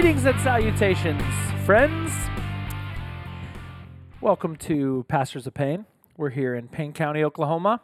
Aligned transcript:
Greetings 0.00 0.26
and 0.26 0.40
salutations, 0.42 1.24
friends. 1.66 2.12
Welcome 4.20 4.54
to 4.58 5.04
Pastors 5.08 5.44
of 5.48 5.54
Payne. 5.54 5.86
We're 6.16 6.30
here 6.30 6.54
in 6.54 6.68
Payne 6.68 6.92
County, 6.92 7.24
Oklahoma. 7.24 7.80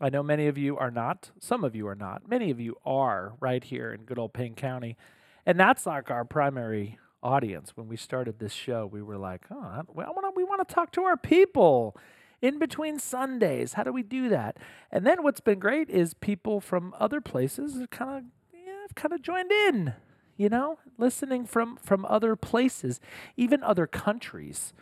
I 0.00 0.08
know 0.08 0.22
many 0.22 0.46
of 0.46 0.56
you 0.56 0.78
are 0.78 0.92
not. 0.92 1.32
Some 1.40 1.64
of 1.64 1.74
you 1.74 1.88
are 1.88 1.96
not. 1.96 2.28
Many 2.28 2.52
of 2.52 2.60
you 2.60 2.76
are 2.86 3.32
right 3.40 3.64
here 3.64 3.92
in 3.92 4.02
good 4.02 4.20
old 4.20 4.34
Payne 4.34 4.54
County. 4.54 4.96
And 5.44 5.58
that's 5.58 5.84
like 5.84 6.12
our 6.12 6.24
primary 6.24 6.96
audience. 7.24 7.72
When 7.74 7.88
we 7.88 7.96
started 7.96 8.38
this 8.38 8.52
show, 8.52 8.86
we 8.86 9.02
were 9.02 9.18
like, 9.18 9.46
oh, 9.50 9.82
well, 9.88 10.14
we 10.36 10.44
want 10.44 10.66
to 10.66 10.72
talk 10.72 10.92
to 10.92 11.02
our 11.02 11.16
people 11.16 11.96
in 12.40 12.60
between 12.60 13.00
Sundays. 13.00 13.72
How 13.72 13.82
do 13.82 13.92
we 13.92 14.04
do 14.04 14.28
that? 14.28 14.58
And 14.92 15.04
then 15.04 15.24
what's 15.24 15.40
been 15.40 15.58
great 15.58 15.90
is 15.90 16.14
people 16.14 16.60
from 16.60 16.94
other 17.00 17.20
places 17.20 17.84
kind 17.90 18.16
of 18.16 18.24
yeah, 18.54 18.86
kind 18.94 19.12
of 19.12 19.22
joined 19.22 19.50
in 19.50 19.94
you 20.38 20.48
know, 20.48 20.78
listening 20.96 21.44
from 21.44 21.76
from 21.76 22.06
other 22.06 22.36
places, 22.36 23.00
even 23.36 23.62
other 23.62 23.86
countries. 23.86 24.72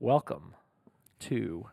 Welcome 0.00 0.54
to 1.20 1.68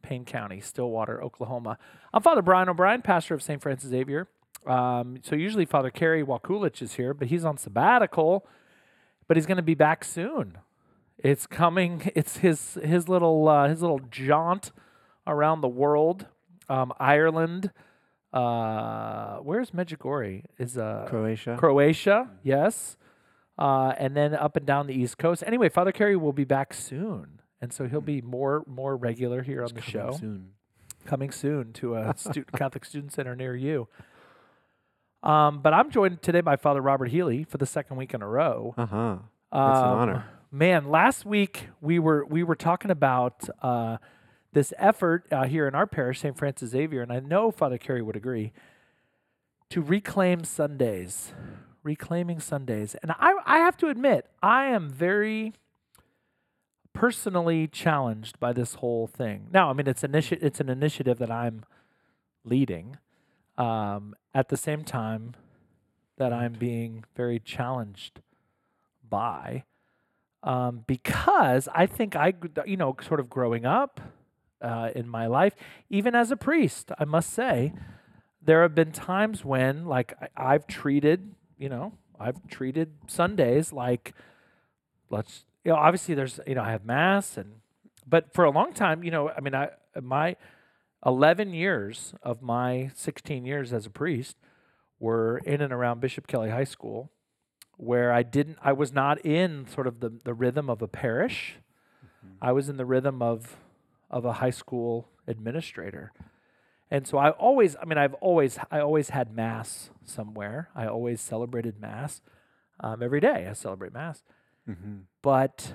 Payne 0.00 0.24
County, 0.24 0.60
Stillwater, 0.60 1.22
Oklahoma. 1.22 1.76
I'm 2.14 2.22
Father 2.22 2.40
Brian 2.40 2.68
O'Brien, 2.68 3.02
pastor 3.02 3.34
of 3.34 3.42
St. 3.42 3.60
Francis 3.60 3.90
Xavier. 3.90 4.28
Um, 4.64 5.18
so 5.22 5.34
usually 5.34 5.64
Father 5.64 5.90
Kerry 5.90 6.24
Wakulich 6.24 6.80
is 6.80 6.94
here, 6.94 7.12
but 7.12 7.28
he's 7.28 7.44
on 7.44 7.58
sabbatical, 7.58 8.46
but 9.26 9.36
he's 9.36 9.46
going 9.46 9.56
to 9.56 9.62
be 9.62 9.74
back 9.74 10.04
soon. 10.04 10.56
It's 11.18 11.46
coming. 11.46 12.10
It's 12.14 12.38
his 12.38 12.78
his 12.82 13.08
little 13.08 13.48
uh, 13.48 13.68
his 13.68 13.82
little 13.82 14.00
jaunt 14.08 14.70
around 15.26 15.62
the 15.62 15.68
world, 15.68 16.26
um, 16.68 16.92
Ireland, 17.00 17.72
uh, 18.32 19.36
where's 19.38 19.70
Medjugorje? 19.72 20.44
Is 20.58 20.76
uh, 20.78 21.06
Croatia. 21.08 21.56
Croatia, 21.58 22.30
yes. 22.42 22.96
Uh, 23.58 23.92
and 23.98 24.16
then 24.16 24.34
up 24.34 24.56
and 24.56 24.64
down 24.64 24.86
the 24.86 24.94
East 24.94 25.18
Coast. 25.18 25.42
Anyway, 25.46 25.68
Father 25.68 25.92
Kerry 25.92 26.16
will 26.16 26.32
be 26.32 26.44
back 26.44 26.72
soon, 26.72 27.40
and 27.60 27.72
so 27.72 27.86
he'll 27.86 28.00
be 28.00 28.20
more 28.22 28.64
more 28.66 28.96
regular 28.96 29.42
here 29.42 29.62
It's 29.62 29.72
on 29.72 29.76
the 29.76 29.82
coming 29.82 30.12
show. 30.12 30.18
soon. 30.18 30.48
Coming 31.06 31.30
soon 31.30 31.72
to 31.74 31.94
a 31.96 32.14
stu- 32.18 32.44
Catholic 32.56 32.84
Student 32.84 33.12
Center 33.12 33.34
near 33.36 33.54
you. 33.56 33.88
Um, 35.22 35.60
but 35.60 35.74
I'm 35.74 35.90
joined 35.90 36.22
today 36.22 36.40
by 36.40 36.56
Father 36.56 36.80
Robert 36.80 37.06
Healey 37.10 37.44
for 37.44 37.58
the 37.58 37.66
second 37.66 37.96
week 37.96 38.14
in 38.14 38.22
a 38.22 38.28
row. 38.28 38.74
Uh 38.78 38.86
huh. 38.86 39.16
It's 39.52 39.56
an 39.56 39.60
Um, 39.60 39.98
honor. 39.98 40.24
Man, 40.52 40.88
last 40.88 41.24
week 41.26 41.68
we 41.80 41.98
were 41.98 42.24
we 42.24 42.42
were 42.42 42.54
talking 42.56 42.90
about 42.90 43.46
uh, 43.62 43.98
this 44.52 44.72
effort 44.78 45.26
uh, 45.30 45.44
here 45.44 45.68
in 45.68 45.74
our 45.74 45.86
parish, 45.86 46.20
St. 46.20 46.36
Francis 46.36 46.70
Xavier, 46.70 47.02
and 47.02 47.12
I 47.12 47.20
know 47.20 47.50
Father 47.50 47.78
Kerry 47.78 48.02
would 48.02 48.16
agree 48.16 48.52
to 49.70 49.80
reclaim 49.80 50.44
Sundays, 50.44 51.32
reclaiming 51.82 52.40
Sundays. 52.40 52.96
And 53.02 53.12
I, 53.12 53.34
I 53.46 53.58
have 53.58 53.76
to 53.78 53.88
admit, 53.88 54.26
I 54.42 54.66
am 54.66 54.90
very 54.90 55.54
personally 56.92 57.68
challenged 57.68 58.40
by 58.40 58.52
this 58.52 58.74
whole 58.74 59.06
thing. 59.06 59.46
Now, 59.52 59.70
I 59.70 59.72
mean, 59.72 59.86
it's 59.86 60.02
initi- 60.02 60.42
it's 60.42 60.60
an 60.60 60.68
initiative 60.68 61.18
that 61.18 61.30
I'm 61.30 61.64
leading. 62.44 62.96
Um, 63.56 64.16
at 64.34 64.48
the 64.48 64.56
same 64.56 64.84
time, 64.84 65.34
that 66.16 66.32
I'm 66.32 66.52
being 66.52 67.04
very 67.16 67.38
challenged 67.38 68.20
by 69.08 69.64
um, 70.42 70.84
because 70.86 71.68
I 71.74 71.86
think 71.86 72.16
I, 72.16 72.34
you 72.66 72.76
know, 72.76 72.96
sort 73.06 73.20
of 73.20 73.28
growing 73.28 73.64
up 73.64 74.00
uh, 74.62 74.90
in 74.94 75.08
my 75.08 75.26
life, 75.26 75.54
even 75.88 76.14
as 76.14 76.30
a 76.30 76.36
priest, 76.36 76.90
I 76.98 77.04
must 77.04 77.32
say, 77.32 77.72
there 78.42 78.62
have 78.62 78.74
been 78.74 78.92
times 78.92 79.44
when, 79.44 79.86
like, 79.86 80.14
I, 80.20 80.54
I've 80.54 80.66
treated, 80.66 81.34
you 81.58 81.68
know, 81.68 81.92
I've 82.18 82.46
treated 82.48 82.92
Sundays 83.06 83.72
like, 83.72 84.14
let's, 85.08 85.44
you 85.64 85.72
know, 85.72 85.78
obviously 85.78 86.14
there's, 86.14 86.40
you 86.46 86.54
know, 86.54 86.62
I 86.62 86.70
have 86.70 86.84
mass 86.84 87.36
and, 87.36 87.56
but 88.06 88.32
for 88.32 88.44
a 88.44 88.50
long 88.50 88.72
time, 88.72 89.04
you 89.04 89.10
know, 89.10 89.30
I 89.30 89.40
mean, 89.40 89.54
I 89.54 89.70
my 90.00 90.36
11 91.06 91.54
years 91.54 92.14
of 92.22 92.42
my 92.42 92.90
16 92.94 93.44
years 93.44 93.72
as 93.72 93.86
a 93.86 93.90
priest 93.90 94.36
were 94.98 95.38
in 95.44 95.60
and 95.60 95.72
around 95.72 96.00
Bishop 96.00 96.26
Kelley 96.26 96.50
High 96.50 96.64
School 96.64 97.10
where 97.80 98.12
I 98.12 98.22
didn't 98.22 98.58
I 98.62 98.72
was 98.72 98.92
not 98.92 99.24
in 99.24 99.66
sort 99.66 99.86
of 99.86 100.00
the, 100.00 100.12
the 100.24 100.34
rhythm 100.34 100.68
of 100.68 100.82
a 100.82 100.88
parish. 100.88 101.56
I 102.42 102.52
was 102.52 102.68
in 102.68 102.76
the 102.76 102.84
rhythm 102.84 103.22
of 103.22 103.56
of 104.10 104.24
a 104.24 104.34
high 104.34 104.50
school 104.50 105.08
administrator. 105.26 106.12
And 106.90 107.06
so 107.06 107.18
I 107.18 107.30
always 107.30 107.76
I 107.80 107.84
mean 107.84 107.98
I've 107.98 108.14
always 108.14 108.58
I 108.70 108.80
always 108.80 109.10
had 109.10 109.34
mass 109.34 109.90
somewhere. 110.04 110.70
I 110.74 110.86
always 110.86 111.20
celebrated 111.20 111.80
mass. 111.80 112.20
Um, 112.80 113.02
every 113.02 113.20
day 113.20 113.46
I 113.48 113.52
celebrate 113.52 113.92
mass. 113.92 114.22
Mm-hmm. 114.68 114.98
But 115.22 115.74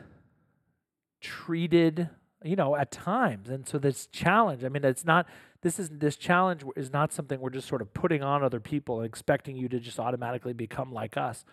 treated 1.22 2.09
you 2.44 2.56
know 2.56 2.75
at 2.75 2.91
times 2.91 3.50
and 3.50 3.68
so 3.68 3.79
this 3.79 4.06
challenge 4.07 4.63
i 4.63 4.69
mean 4.69 4.85
it's 4.85 5.03
not 5.03 5.25
this 5.62 5.79
is 5.79 5.90
this 5.90 6.16
challenge 6.16 6.63
is 6.75 6.94
not 6.94 7.12
something 7.12 7.40
we're 7.40 7.50
just 7.50 7.68
sort 7.68 7.81
of 7.81 7.91
putting 7.95 8.22
on 8.22 8.44
other 8.44 8.59
people 8.59 9.00
and 9.00 9.07
expecting 9.07 9.57
you 9.57 9.68
to 9.68 9.79
just 9.79 10.00
automatically 10.00 10.53
become 10.53 10.94
like 10.94 11.18
us 11.18 11.44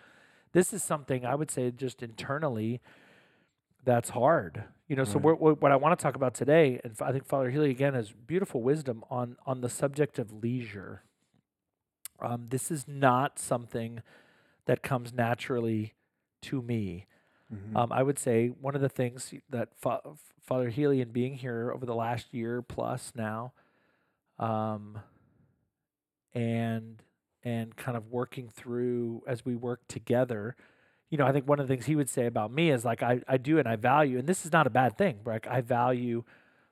this 0.51 0.73
is 0.73 0.83
something 0.83 1.25
i 1.25 1.33
would 1.33 1.49
say 1.49 1.71
just 1.71 2.03
internally 2.03 2.79
that's 3.85 4.09
hard 4.09 4.63
you 4.87 4.95
know 4.95 5.03
so 5.03 5.19
Right. 5.19 5.39
what 5.39 5.61
what 5.61 5.71
i 5.71 5.75
want 5.75 5.97
to 5.97 6.01
talk 6.03 6.15
about 6.15 6.33
today 6.33 6.79
and 6.83 6.95
i 7.01 7.11
think 7.11 7.25
father 7.25 7.49
healey 7.49 7.71
again 7.71 7.93
has 7.93 8.11
beautiful 8.11 8.61
wisdom 8.61 9.03
on 9.09 9.37
on 9.45 9.61
the 9.61 9.69
subject 9.69 10.19
of 10.19 10.31
leisure 10.31 11.03
um, 12.21 12.45
this 12.49 12.71
is 12.71 12.87
not 12.87 13.39
something 13.39 14.01
that 14.65 14.81
comes 14.83 15.13
naturally 15.13 15.93
to 16.41 16.61
me 16.61 17.05
Mm-hmm. 17.53 17.77
um, 17.77 17.91
I 17.91 18.01
would 18.01 18.17
say 18.17 18.47
one 18.47 18.73
of 18.73 18.81
the 18.81 18.89
things 18.89 19.31
that 19.49 19.69
Fa- 19.77 19.99
Father 20.41 20.69
Healey 20.69 21.01
and 21.01 21.13
being 21.13 21.35
here 21.35 21.71
over 21.71 21.85
the 21.85 21.93
last 21.93 22.33
year 22.33 22.63
plus 22.63 23.11
now, 23.15 23.53
um, 24.39 24.97
and 26.33 27.03
and 27.43 27.75
kind 27.75 27.95
of 27.97 28.07
working 28.07 28.49
through 28.49 29.21
as 29.27 29.45
we 29.45 29.55
work 29.55 29.81
together, 29.87 30.55
you 31.13 31.17
know, 31.19 31.27
I 31.27 31.31
think 31.31 31.47
one 31.47 31.59
of 31.59 31.67
the 31.67 31.71
things 31.75 31.85
he 31.85 31.95
would 31.95 32.09
say 32.09 32.25
about 32.25 32.51
me 32.51 32.71
is 32.71 32.83
like 32.83 33.03
I, 33.03 33.21
I 33.27 33.37
do 33.37 33.59
and 33.59 33.67
I 33.67 33.75
value, 33.75 34.17
and 34.17 34.27
this 34.27 34.47
is 34.47 34.51
not 34.51 34.65
a 34.65 34.71
bad 34.71 34.97
thing, 34.97 35.19
like 35.25 35.45
I 35.45 35.61
value 35.61 36.23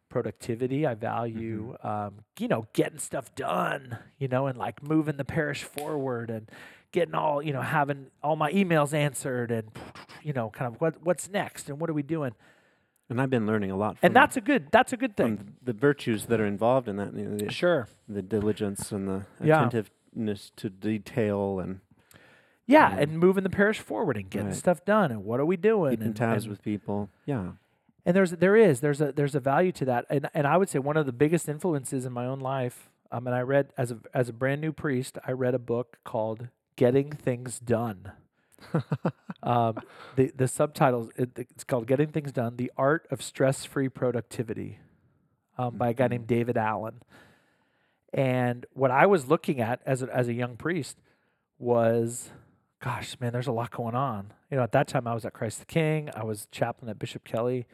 productivity. 0.10 0.86
I 0.88 0.96
value, 0.96 1.78
um, 1.84 2.16
you 2.40 2.48
know, 2.48 2.66
getting 2.74 2.98
stuff 2.98 3.34
done, 3.36 4.00
you 4.18 4.28
know, 4.28 4.48
and 4.48 4.58
like 4.58 4.82
moving 4.82 5.18
the 5.18 5.26
parish 5.26 5.64
forward 5.64 6.32
and 6.32 6.50
getting 6.92 7.14
all, 7.14 7.40
you 7.44 7.54
know, 7.54 7.62
having 7.62 8.08
all 8.24 8.36
my 8.36 8.52
emails 8.52 8.94
answered 8.96 9.52
and, 9.52 9.70
you 10.24 10.34
know, 10.34 10.50
kind 10.50 10.74
of 10.74 10.82
what 10.82 11.04
what's 11.04 11.30
next 11.30 11.70
and 11.70 11.80
what 11.80 11.90
are 11.90 11.94
we 11.94 12.04
doing? 12.04 12.34
and 13.12 13.22
I've 13.22 13.30
been 13.30 13.46
learning 13.46 13.70
a 13.72 13.76
lot. 13.76 14.00
From, 14.00 14.08
And 14.08 14.16
that's 14.16 14.38
a 14.38 14.42
good 14.42 14.72
that's 14.72 14.92
a 14.92 14.98
good 14.98 15.16
thing. 15.16 15.54
the 15.62 15.74
virtues 15.74 16.26
that 16.28 16.40
are 16.40 16.46
involved 16.48 16.88
in 16.88 16.96
that. 16.96 17.14
You 17.14 17.26
know, 17.26 17.38
the, 17.38 17.52
Sure. 17.52 17.88
the 18.10 18.22
diligence 18.24 18.92
and 18.92 19.08
the 19.08 19.26
Yeah. 19.44 19.68
attentiveness 19.68 20.52
to 20.56 20.70
detail 20.70 21.60
and 21.60 21.82
Yeah, 22.72 22.94
Um, 22.94 23.00
and 23.00 23.20
moving 23.20 23.44
the 23.44 23.50
parish 23.50 23.80
forward 23.80 24.18
and 24.18 24.30
getting 24.30 24.48
right. 24.48 24.56
stuff 24.56 24.84
done 24.86 25.12
and 25.12 25.24
what 25.26 25.40
are 25.40 25.46
we 25.46 25.58
doing? 25.58 25.92
keeping 25.92 26.08
and, 26.08 26.16
tabs 26.16 26.44
and- 26.46 26.52
with 26.52 26.62
people. 26.64 27.10
Yeah. 27.26 27.52
and 28.06 28.16
there's 28.16 28.32
there 28.32 28.56
is 28.56 28.80
there's 28.80 29.02
a 29.02 29.12
there's 29.12 29.36
a 29.36 29.40
value 29.40 29.72
to 29.74 29.86
that 29.86 30.06
and 30.10 30.28
and 30.34 30.48
I 30.48 30.58
would 30.58 30.70
say 30.70 30.80
one 30.80 30.98
of 30.98 31.06
the 31.06 31.12
biggest 31.14 31.48
influences 31.48 32.06
in 32.06 32.12
my 32.14 32.26
own 32.26 32.40
life 32.40 32.90
um 33.12 33.28
and 33.28 33.36
I 33.36 33.42
read 33.42 33.74
as 33.78 33.92
a 33.92 33.98
as 34.14 34.28
a 34.30 34.34
brand 34.34 34.60
new 34.62 34.72
priest 34.72 35.18
I 35.28 35.34
read 35.34 35.54
a 35.54 35.60
book 35.60 35.98
called 36.04 36.48
Getting 36.78 37.12
Things 37.12 37.60
Done 37.60 38.12
um 39.44 39.78
the 40.16 40.32
the 40.36 40.48
subtitles 40.48 41.12
it, 41.16 41.30
it's 41.38 41.64
called 41.64 41.86
Getting 41.88 42.08
Things 42.10 42.32
Done 42.32 42.58
the 42.58 42.72
art 42.78 43.08
of 43.12 43.22
stress 43.22 43.66
free 43.66 43.90
productivity 43.90 44.80
um, 45.60 45.76
by 45.78 45.90
a 45.90 45.94
guy 45.94 46.08
named 46.08 46.26
David 46.28 46.58
Allen 46.58 47.02
and 48.14 48.66
what 48.74 48.92
I 48.92 49.06
was 49.06 49.28
looking 49.28 49.62
at 49.62 49.82
as 49.86 50.02
a, 50.02 50.08
as 50.16 50.28
a 50.28 50.34
young 50.34 50.58
priest 50.58 50.98
was 51.60 52.32
gosh 52.84 53.16
man 53.20 53.32
there's 53.32 53.48
a 53.48 53.52
lot 53.52 53.72
going 53.72 53.96
on 53.96 54.34
you 54.50 54.58
know 54.58 54.64
at 54.64 54.72
that 54.72 54.88
time 54.88 55.08
I 55.08 55.14
was 55.14 55.26
at 55.26 55.34
Christ 55.34 55.60
the 55.60 55.66
King 55.66 56.10
I 56.16 56.24
was 56.24 56.48
chaplain 56.52 56.90
at 56.90 57.00
Bishop 57.00 57.24
Kelley 57.24 57.68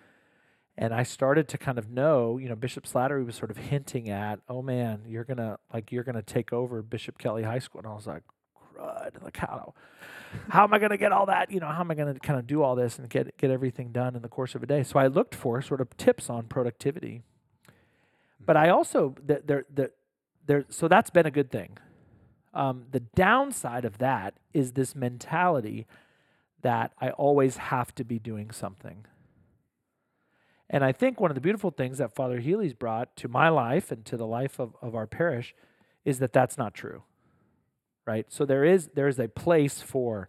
and 0.78 0.94
I 0.94 1.04
started 1.04 1.48
to 1.50 1.58
kind 1.58 1.80
of 1.80 1.90
know, 1.90 2.38
you 2.38 2.48
know, 2.48 2.56
Bishop 2.56 2.86
Slattery 2.86 3.26
was 3.26 3.36
sort 3.36 3.50
of 3.50 3.58
hinting 3.58 4.10
at, 4.10 4.40
oh 4.48 4.62
man, 4.62 5.02
you're 5.08 5.24
gonna 5.24 5.58
like 5.74 5.92
you're 5.92 6.04
gonna 6.04 6.22
take 6.22 6.54
over 6.54 6.82
Bishop 6.84 7.18
Kelley 7.18 7.44
High 7.44 7.60
School, 7.60 7.80
and 7.80 7.88
I 7.88 7.96
was 7.96 8.06
like, 8.06 8.24
crud, 8.56 9.24
like 9.24 9.38
how, 9.38 9.74
how 10.50 10.64
am 10.64 10.74
I 10.74 10.80
gonna 10.80 10.98
get 10.98 11.12
all 11.12 11.26
that? 11.26 11.52
You 11.52 11.60
know, 11.60 11.68
how 11.68 11.82
am 11.82 11.90
I 11.90 11.96
gonna 11.96 12.20
kind 12.20 12.38
of 12.38 12.46
do 12.46 12.62
all 12.62 12.76
this 12.76 13.00
and 13.00 13.10
get 13.10 13.38
get 13.38 13.50
everything 13.50 13.92
done 13.92 14.16
in 14.16 14.22
the 14.22 14.30
course 14.30 14.54
of 14.54 14.62
a 14.62 14.68
day? 14.68 14.84
So 14.84 15.00
I 15.00 15.08
looked 15.08 15.34
for 15.34 15.62
sort 15.64 15.82
of 15.82 15.98
tips 15.98 16.30
on 16.30 16.44
productivity, 16.44 17.24
but 18.46 18.56
I 18.56 18.68
mm-hmm. 18.68 18.76
also 18.76 19.16
there 19.24 19.42
there 19.44 19.66
there, 19.74 19.92
there 20.46 20.66
so 20.70 20.88
that's 20.88 21.10
been 21.10 21.26
a 21.26 21.32
good 21.32 21.52
thing. 21.52 21.80
Um, 22.58 22.86
the 22.92 23.02
downside 23.02 23.86
of 23.86 24.00
that 24.00 24.34
is 24.52 24.72
this 24.72 24.96
mentality 24.96 25.86
that 26.64 26.92
I 27.00 27.12
always 27.12 27.58
have 27.58 27.94
to 27.96 28.04
be 28.04 28.18
doing 28.18 28.50
something. 28.50 29.06
And 30.70 30.84
I 30.84 30.92
think 30.92 31.20
one 31.20 31.30
of 31.30 31.36
the 31.36 31.42
beautiful 31.42 31.70
things 31.70 32.00
that 32.00 32.16
Father 32.16 32.40
Healey's 32.40 32.74
brought 32.74 33.16
to 33.18 33.28
my 33.28 33.50
life 33.50 33.92
and 33.92 34.04
to 34.06 34.18
the 34.18 34.26
life 34.26 34.60
of, 34.60 34.76
of 34.82 34.96
our 34.96 35.06
parish 35.06 35.54
is 36.04 36.18
that 36.18 36.34
that's 36.34 36.58
not 36.58 36.74
true. 36.74 37.04
Right? 38.08 38.26
So 38.30 38.44
there 38.44 38.64
is 38.66 38.90
there 38.96 39.08
is 39.08 39.20
a 39.20 39.28
place 39.28 39.82
for 39.82 40.28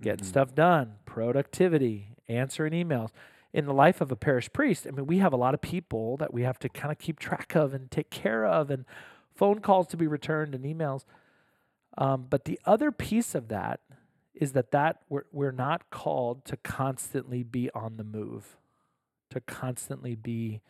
getting 0.00 0.24
Mhm. 0.24 0.28
stuff 0.28 0.54
done, 0.54 0.96
productivity, 1.04 2.16
answering 2.26 2.72
emails. 2.72 3.10
In 3.52 3.66
the 3.66 3.72
life 3.72 4.00
of 4.00 4.10
a 4.10 4.16
parish 4.16 4.52
priest, 4.52 4.86
I 4.86 4.90
mean, 4.90 5.06
we 5.06 5.18
have 5.18 5.32
a 5.32 5.36
lot 5.36 5.54
of 5.54 5.60
people 5.60 6.16
that 6.18 6.34
we 6.34 6.42
have 6.42 6.58
to 6.58 6.68
kind 6.68 6.90
of 6.90 6.98
keep 6.98 7.18
track 7.20 7.54
of 7.54 7.72
and 7.72 7.88
take 7.90 8.10
care 8.10 8.44
of, 8.44 8.68
and 8.68 8.84
phone 9.34 9.60
calls 9.60 9.86
to 9.88 9.96
be 9.96 10.06
returned 10.08 10.54
and 10.56 10.64
emails. 10.64 11.04
Um, 11.98 12.26
but 12.30 12.44
the 12.44 12.58
other 12.64 12.90
piece 12.92 13.34
of 13.34 13.48
that 13.48 13.80
is 14.34 14.52
that 14.52 14.70
that 14.70 15.00
we're, 15.08 15.24
we're 15.32 15.50
not 15.50 15.90
called 15.90 16.44
to 16.44 16.56
constantly 16.58 17.42
be 17.42 17.70
on 17.74 17.96
the 17.96 18.04
move, 18.04 18.56
to 19.30 19.40
constantly 19.40 20.14
be 20.14 20.60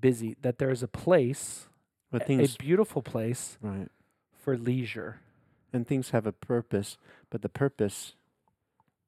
busy. 0.00 0.34
That 0.40 0.58
there 0.58 0.70
is 0.70 0.82
a 0.82 0.88
place, 0.88 1.68
But 2.10 2.22
a- 2.22 2.24
things, 2.24 2.54
a 2.54 2.58
beautiful 2.58 3.02
place 3.02 3.58
right. 3.60 3.88
for 4.32 4.56
leisure. 4.56 5.20
And 5.74 5.86
things 5.86 6.10
have 6.10 6.26
a 6.26 6.32
purpose, 6.32 6.96
but 7.28 7.42
the 7.42 7.50
purpose 7.50 8.14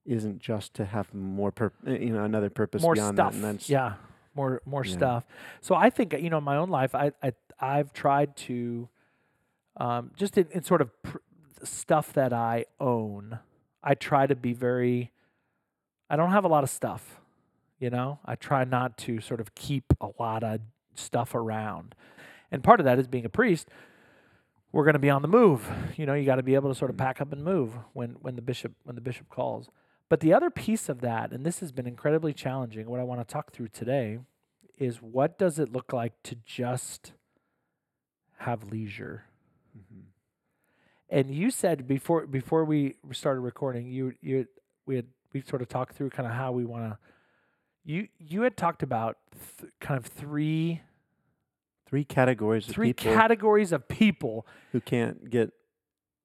isn't 0.05 0.38
just 0.41 0.75
to 0.75 0.85
have 0.85 1.14
more 1.14 1.50
pur- 1.50 1.73
uh, 1.87 1.93
you 1.93 2.11
know, 2.12 2.25
another 2.25 2.50
purpose 2.50 2.82
more 2.82 2.93
beyond 2.94 3.17
stuff. 3.17 3.32
that. 3.32 3.37
And 3.37 3.44
that's, 3.58 3.70
yeah, 3.70 3.94
more 4.35 4.61
more 4.67 4.85
Yeah. 4.85 4.93
stuff. 4.93 5.25
So 5.62 5.75
I 5.75 5.88
think 5.88 6.12
you 6.12 6.29
know, 6.29 6.38
in 6.38 6.44
my 6.44 6.56
own 6.56 6.69
life, 6.69 6.94
I, 6.94 7.12
I 7.23 7.32
I've 7.58 7.94
tried 7.94 8.37
to, 8.49 8.88
um, 9.81 10.12
just 10.17 10.38
in, 10.38 10.47
in 10.53 10.62
sort 10.62 10.81
of 10.81 10.91
pr- 11.03 11.19
stuff 11.65 12.12
that 12.12 12.32
I 12.32 12.67
own, 12.79 13.41
I 13.82 13.94
try 13.94 14.27
to 14.27 14.37
be 14.37 14.53
very. 14.53 15.11
I 16.09 16.17
don't 16.17 16.31
have 16.31 16.44
a 16.44 16.49
lot 16.49 16.62
of 16.65 16.71
stuff, 16.71 17.21
you 17.79 17.91
know. 17.91 18.19
I 18.25 18.35
try 18.37 18.65
not 18.65 18.97
to 18.99 19.21
sort 19.21 19.41
of 19.41 19.55
keep 19.55 19.85
a 20.00 20.11
lot 20.19 20.43
of 20.44 20.61
stuff 20.94 21.35
around, 21.35 21.94
and 22.53 22.62
part 22.62 22.79
of 22.81 22.85
that 22.85 22.99
is 22.99 23.09
being 23.09 23.25
a 23.25 23.31
priest. 23.31 23.69
We're 24.73 24.85
going 24.85 24.93
to 24.94 25.00
be 25.00 25.11
on 25.11 25.23
the 25.23 25.29
move. 25.29 25.69
You 25.97 26.06
know, 26.06 26.15
you 26.15 26.25
got 26.25 26.37
to 26.37 26.44
be 26.44 26.55
able 26.55 26.69
to 26.69 26.76
sort 26.79 26.91
of 26.93 26.97
Mm. 26.97 27.00
pack 27.00 27.21
up 27.21 27.33
and 27.33 27.43
move 27.43 27.73
when 27.93 28.11
when 28.21 28.37
the 28.37 28.43
bishop 28.43 28.73
when 28.85 28.94
the 28.94 29.00
bishop 29.00 29.29
calls. 29.29 29.69
But 30.09 30.21
the 30.21 30.35
other 30.35 30.50
piece 30.50 30.88
of 30.88 31.00
that, 31.00 31.33
and 31.33 31.44
this 31.47 31.61
has 31.61 31.73
been 31.73 31.87
incredibly 31.87 32.33
challenging, 32.33 32.88
what 32.91 33.00
I 33.00 33.05
want 33.05 33.21
to 33.21 33.33
talk 33.33 33.53
through 33.53 33.69
today 33.69 34.19
is 34.76 34.97
what 35.00 35.38
does 35.38 35.59
it 35.59 35.73
look 35.73 35.93
like 35.93 36.21
to 36.25 36.37
just 36.44 37.12
have 38.38 38.65
leisure? 38.65 39.25
And 41.11 41.31
you 41.31 41.51
said 41.51 41.89
before 41.89 42.27
before 42.27 42.65
we 42.65 42.95
started 43.12 43.41
recording, 43.41 43.89
you 43.89 44.15
you 44.21 44.47
we 44.87 44.97
had 44.97 45.07
we 45.33 45.43
sort 45.43 45.61
of 45.61 45.69
talked 45.69 45.95
through 45.97 46.11
kind 46.11 46.27
of 46.27 46.35
how 46.35 46.53
we 46.53 46.65
want 46.65 46.85
to. 46.85 46.99
You 47.85 48.09
you 48.19 48.43
had 48.43 48.57
talked 48.57 48.83
about 48.83 49.19
th- 49.59 49.73
kind 49.81 49.99
of 49.99 50.07
three 50.07 50.83
three 51.91 52.05
categories 52.05 52.69
of 52.69 52.75
three 52.75 52.93
people 52.93 53.12
categories 53.12 53.73
of 53.73 53.89
people. 53.89 54.47
who 54.71 54.81
can't 54.81 55.29
get, 55.29 55.53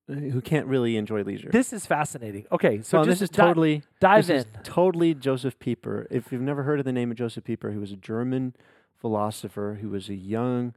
who 0.07 0.39
can't 0.39 0.67
really 0.67 0.95
enjoy 0.95 1.23
leisure. 1.23 1.49
This 1.51 1.73
is 1.73 1.87
fascinating. 1.87 2.45
Okay, 2.51 2.81
so 2.83 2.99
well, 2.99 3.05
this 3.05 3.21
is 3.21 3.29
totally 3.29 3.81
dive 3.99 4.27
this 4.27 4.45
in. 4.45 4.51
is 4.51 4.57
totally 4.63 5.15
Josef 5.15 5.57
Pieper. 5.57 6.05
If 6.11 6.31
you've 6.31 6.41
never 6.41 6.63
heard 6.63 6.77
of 6.77 6.85
the 6.85 6.91
name 6.91 7.09
of 7.09 7.17
Josef 7.17 7.43
Pieper, 7.43 7.71
he 7.71 7.79
was 7.79 7.91
a 7.91 7.95
German 7.97 8.55
philosopher 8.95 9.79
who 9.81 9.89
was 9.89 10.09
a 10.09 10.15
young, 10.15 10.75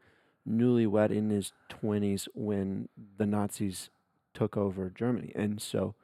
newlywed 0.48 1.10
in 1.10 1.28
his 1.28 1.52
20s 1.70 2.26
when 2.34 2.88
the 3.18 3.26
Nazis 3.26 3.90
took 4.38 4.56
over 4.56 4.88
Germany. 4.90 5.32
And 5.34 5.60
so 5.60 5.94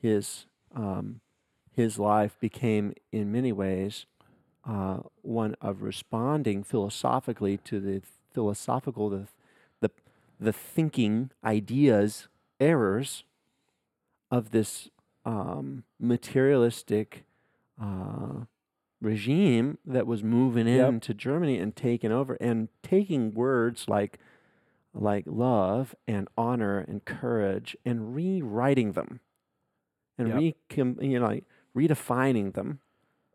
his, 0.00 0.46
um, 0.74 1.20
his 1.70 1.98
life 1.98 2.36
became, 2.40 2.94
in 3.12 3.30
many 3.30 3.52
ways, 3.52 4.06
uh, 4.66 4.98
one 5.20 5.54
of 5.60 5.82
responding 5.82 6.64
philosophically 6.64 7.58
to 7.58 7.80
the 7.80 8.00
philosophical, 8.32 9.10
the, 9.10 9.26
the, 9.80 9.90
the 10.40 10.52
thinking, 10.52 11.30
ideas, 11.44 12.28
errors 12.58 13.24
of 14.30 14.50
this 14.50 14.88
um, 15.26 15.84
materialistic 16.00 17.24
uh, 17.80 18.44
regime 19.00 19.76
that 19.84 20.06
was 20.06 20.22
moving 20.22 20.66
Yep. 20.66 20.88
into 20.88 21.12
Germany 21.12 21.58
and 21.58 21.76
taking 21.76 22.12
over 22.12 22.34
and 22.40 22.68
taking 22.82 23.34
words 23.34 23.88
like 23.88 24.18
like 24.94 25.24
love 25.26 25.94
and 26.06 26.28
honor 26.38 26.78
and 26.78 27.04
courage 27.04 27.76
and 27.84 28.14
rewriting 28.14 28.92
them 28.92 29.20
and 30.16 30.28
Yep. 30.28 30.54
recom- 30.70 31.02
you 31.02 31.18
know 31.18 31.26
like 31.26 31.44
redefining 31.76 32.54
them 32.54 32.80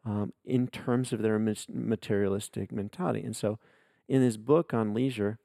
um, 0.06 0.34
in 0.46 0.68
terms 0.68 1.12
of 1.12 1.22
their 1.22 1.38
materialistic 1.40 2.72
mentality. 2.72 3.22
And 3.22 3.36
so, 3.36 3.60
in 4.08 4.22
his 4.22 4.38
book 4.38 4.74
on 4.74 4.94
leisure, 4.94 5.40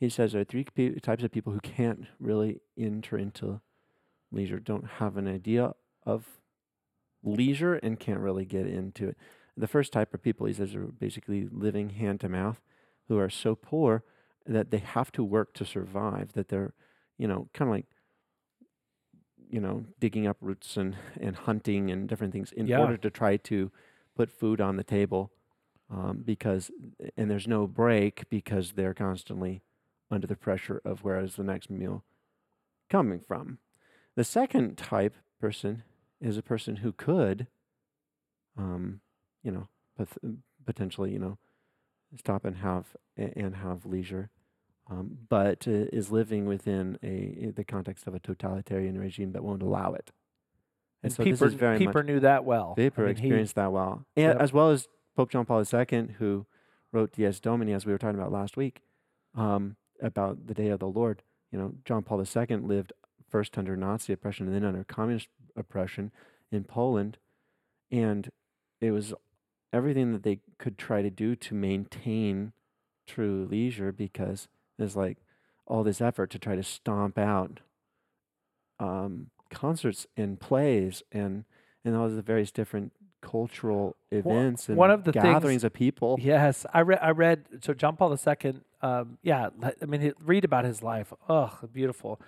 he 0.00 0.08
says 0.08 0.32
there 0.32 0.40
are 0.40 0.44
three 0.44 0.64
pe- 0.64 0.94
types 0.94 1.22
of 1.22 1.30
people 1.30 1.52
who 1.52 1.60
can't 1.60 2.06
really 2.18 2.60
enter 2.76 3.18
into 3.18 3.60
leisure, 4.32 4.58
don't 4.58 4.86
have 4.98 5.16
an 5.16 5.28
idea 5.28 5.74
of 6.04 6.40
leisure, 7.22 7.74
and 7.74 8.00
can't 8.00 8.20
really 8.20 8.44
get 8.44 8.66
into 8.66 9.08
it. 9.08 9.16
The 9.56 9.68
first 9.68 9.92
type 9.92 10.14
of 10.14 10.22
people, 10.22 10.46
he 10.46 10.54
says, 10.54 10.74
are 10.74 10.86
basically 10.86 11.48
living 11.50 11.90
hand 11.90 12.20
to 12.20 12.28
mouth, 12.28 12.60
who 13.08 13.18
are 13.18 13.30
so 13.30 13.54
poor 13.54 14.04
that 14.48 14.70
they 14.70 14.78
have 14.78 15.12
to 15.12 15.24
work 15.24 15.54
to 15.54 15.64
survive, 15.64 16.32
that 16.34 16.48
they're, 16.48 16.74
you 17.18 17.28
know, 17.28 17.48
kind 17.54 17.70
of 17.70 17.74
like, 17.76 17.86
you 19.50 19.60
know, 19.60 19.84
digging 20.00 20.26
up 20.26 20.36
roots 20.40 20.76
and, 20.76 20.96
and 21.20 21.36
hunting 21.36 21.90
and 21.90 22.08
different 22.08 22.32
things 22.32 22.52
in 22.52 22.68
Yeah. 22.68 22.78
order 22.78 22.96
to 22.98 23.10
try 23.10 23.36
to 23.36 23.70
put 24.16 24.30
food 24.30 24.60
on 24.60 24.76
the 24.76 24.84
table 24.84 25.30
um, 25.90 26.22
because, 26.24 26.70
and 27.16 27.30
there's 27.30 27.48
no 27.48 27.66
break 27.66 28.28
because 28.30 28.72
they're 28.72 28.94
constantly 28.94 29.62
under 30.10 30.26
the 30.26 30.36
pressure 30.36 30.80
of 30.84 31.04
where 31.04 31.20
is 31.20 31.36
the 31.36 31.44
next 31.44 31.70
meal 31.70 32.04
coming 32.90 33.20
from. 33.20 33.58
The 34.16 34.24
second 34.24 34.76
type 34.78 35.14
person 35.40 35.84
is 36.20 36.36
a 36.36 36.42
person 36.42 36.76
who 36.76 36.92
could, 36.92 37.46
um, 38.58 39.00
you 39.42 39.52
know, 39.52 39.68
potentially, 40.66 41.12
you 41.12 41.18
know, 41.18 41.38
stop 42.16 42.44
and 42.44 42.56
have 42.58 42.96
and 43.16 43.56
have 43.56 43.86
leisure, 43.86 44.30
um, 44.90 45.18
but 45.28 45.66
uh, 45.68 45.70
is 45.92 46.10
living 46.10 46.46
within 46.46 46.98
a 47.02 47.50
the 47.54 47.64
context 47.64 48.06
of 48.06 48.14
a 48.14 48.18
totalitarian 48.18 48.98
regime 48.98 49.32
that 49.32 49.44
won't 49.44 49.62
allow 49.62 49.92
it. 49.94 50.10
And 51.02 51.12
so 51.12 51.22
Pieper, 51.22 51.36
this 51.36 51.48
is 51.48 51.54
very 51.54 51.78
Pieper 51.78 51.92
much 52.00 52.06
knew 52.06 52.20
that 52.20 52.44
well. 52.44 52.74
I 52.76 52.80
Pieper 52.80 53.06
mean, 53.06 53.16
he- 53.16 53.22
experienced 53.22 53.54
that 53.56 53.72
well, 53.72 54.04
and 54.16 54.24
Yep. 54.34 54.40
as 54.40 54.52
well 54.52 54.70
as 54.70 54.88
Pope 55.16 55.30
John 55.30 55.44
Paul 55.46 55.62
II, 55.62 56.08
who 56.18 56.46
wrote 56.92 57.12
Dies 57.12 57.40
Domini, 57.40 57.72
as 57.72 57.84
we 57.86 57.92
were 57.92 57.98
talking 57.98 58.18
about 58.18 58.32
last 58.32 58.56
week, 58.56 58.82
um, 59.34 59.76
about 60.00 60.46
the 60.46 60.54
Day 60.54 60.68
of 60.68 60.78
the 60.80 60.88
Lord. 60.88 61.22
You 61.52 61.58
know, 61.58 61.74
John 61.84 62.02
Paul 62.02 62.20
II 62.24 62.56
lived 62.58 62.92
first 63.28 63.58
under 63.58 63.76
Nazi 63.76 64.12
oppression 64.12 64.46
and 64.46 64.54
then 64.54 64.64
under 64.64 64.84
communist 64.84 65.28
oppression 65.56 66.12
in 66.50 66.64
Poland, 66.64 67.18
and 67.90 68.30
it 68.80 68.90
was 68.92 69.12
everything 69.72 70.12
that 70.12 70.22
they 70.22 70.40
could 70.58 70.78
try 70.78 71.02
to 71.02 71.10
do 71.10 71.36
to 71.36 71.54
maintain 71.54 72.52
true 73.06 73.46
leisure 73.50 73.92
because 73.92 74.48
there's 74.78 74.96
like 74.96 75.18
all 75.66 75.82
this 75.84 76.00
effort 76.00 76.30
to 76.30 76.38
try 76.38 76.56
to 76.56 76.62
stomp 76.62 77.18
out 77.18 77.60
um, 78.80 79.28
concerts 79.50 80.06
and 80.16 80.38
plays 80.40 81.02
and 81.12 81.44
and 81.84 81.96
all 81.96 82.08
the 82.08 82.22
various 82.22 82.50
different 82.50 82.92
cultural 83.20 83.96
events 84.10 84.68
and 84.68 84.76
one 84.76 84.90
of 84.90 85.04
the 85.04 85.12
things- 85.12 85.22
gatherings 85.24 85.64
of 85.64 85.72
people. 85.72 86.18
Yes, 86.20 86.64
I 86.72 86.82
read. 86.82 86.98
I 87.02 87.10
read. 87.10 87.44
So 87.62 87.74
John 87.74 87.96
Paul 87.96 88.12
II. 88.16 88.54
Um, 88.80 89.18
yeah, 89.22 89.48
I 89.82 89.86
mean, 89.86 90.00
he- 90.00 90.12
read 90.24 90.44
about 90.44 90.64
his 90.64 90.82
life. 90.82 91.12
Oh, 91.28 91.58
beautiful. 91.72 92.20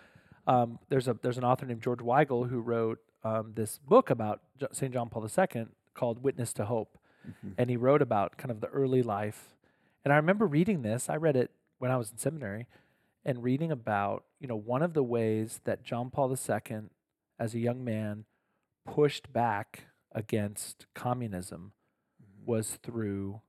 Um, 0.47 0.78
there's 0.88 1.07
a 1.09 1.16
there's 1.23 1.38
an 1.38 1.45
author 1.45 1.66
named 1.66 1.83
George 1.83 2.00
Weigel 2.00 2.49
who 2.49 2.61
wrote 2.61 2.99
um, 3.23 3.52
this 3.54 3.78
book 3.78 4.11
about 4.11 4.40
Saint 4.73 4.92
John 4.92 5.09
Paul 5.09 5.26
II 5.28 5.66
called 5.95 6.23
Witness 6.23 6.52
to 6.54 6.64
Hope, 6.64 6.99
Mhm. 7.28 7.52
and 7.59 7.69
he 7.71 7.76
wrote 7.76 8.00
about 8.02 8.37
kind 8.38 8.50
of 8.50 8.61
the 8.61 8.69
early 8.69 9.02
life. 9.02 9.54
And 10.04 10.12
I 10.12 10.16
remember 10.16 10.47
reading 10.47 10.80
this. 10.83 11.11
I 11.11 11.16
read 11.16 11.37
it 11.37 11.50
when 11.80 11.90
I 11.90 11.96
was 11.96 12.12
in 12.12 12.18
seminary, 12.18 12.68
and 13.25 13.42
reading 13.42 13.72
about 13.72 14.25
you 14.38 14.46
know 14.46 14.56
one 14.56 14.82
of 14.82 14.94
the 14.94 15.02
ways 15.02 15.60
that 15.64 15.82
John 15.82 16.10
Paul 16.10 16.30
II, 16.30 16.82
as 17.38 17.54
a 17.54 17.58
young 17.58 17.84
man, 17.84 18.25
pushed 18.87 19.32
back 19.32 19.87
against 20.12 20.87
communism 20.94 21.72
was 22.46 22.78
through 22.82 23.40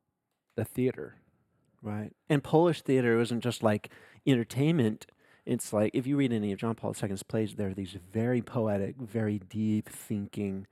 the 0.55 0.65
theater. 0.65 1.17
Right. 1.81 2.11
And 2.29 2.43
Polish 2.43 2.81
theater 2.81 3.17
wasn't 3.17 3.43
just 3.43 3.63
like 3.63 3.89
entertainment. 4.27 5.07
It's 5.45 5.73
like 5.73 5.91
if 5.95 6.05
you 6.05 6.17
read 6.17 6.31
any 6.31 6.51
of 6.51 6.59
John 6.59 6.75
Paul 6.75 6.95
II's 7.01 7.23
plays, 7.23 7.55
there 7.55 7.69
are 7.69 7.73
these 7.73 7.97
very 8.13 8.41
poetic, 8.41 8.97
very 8.97 9.39
deep 9.39 9.89
thinking 9.89 10.67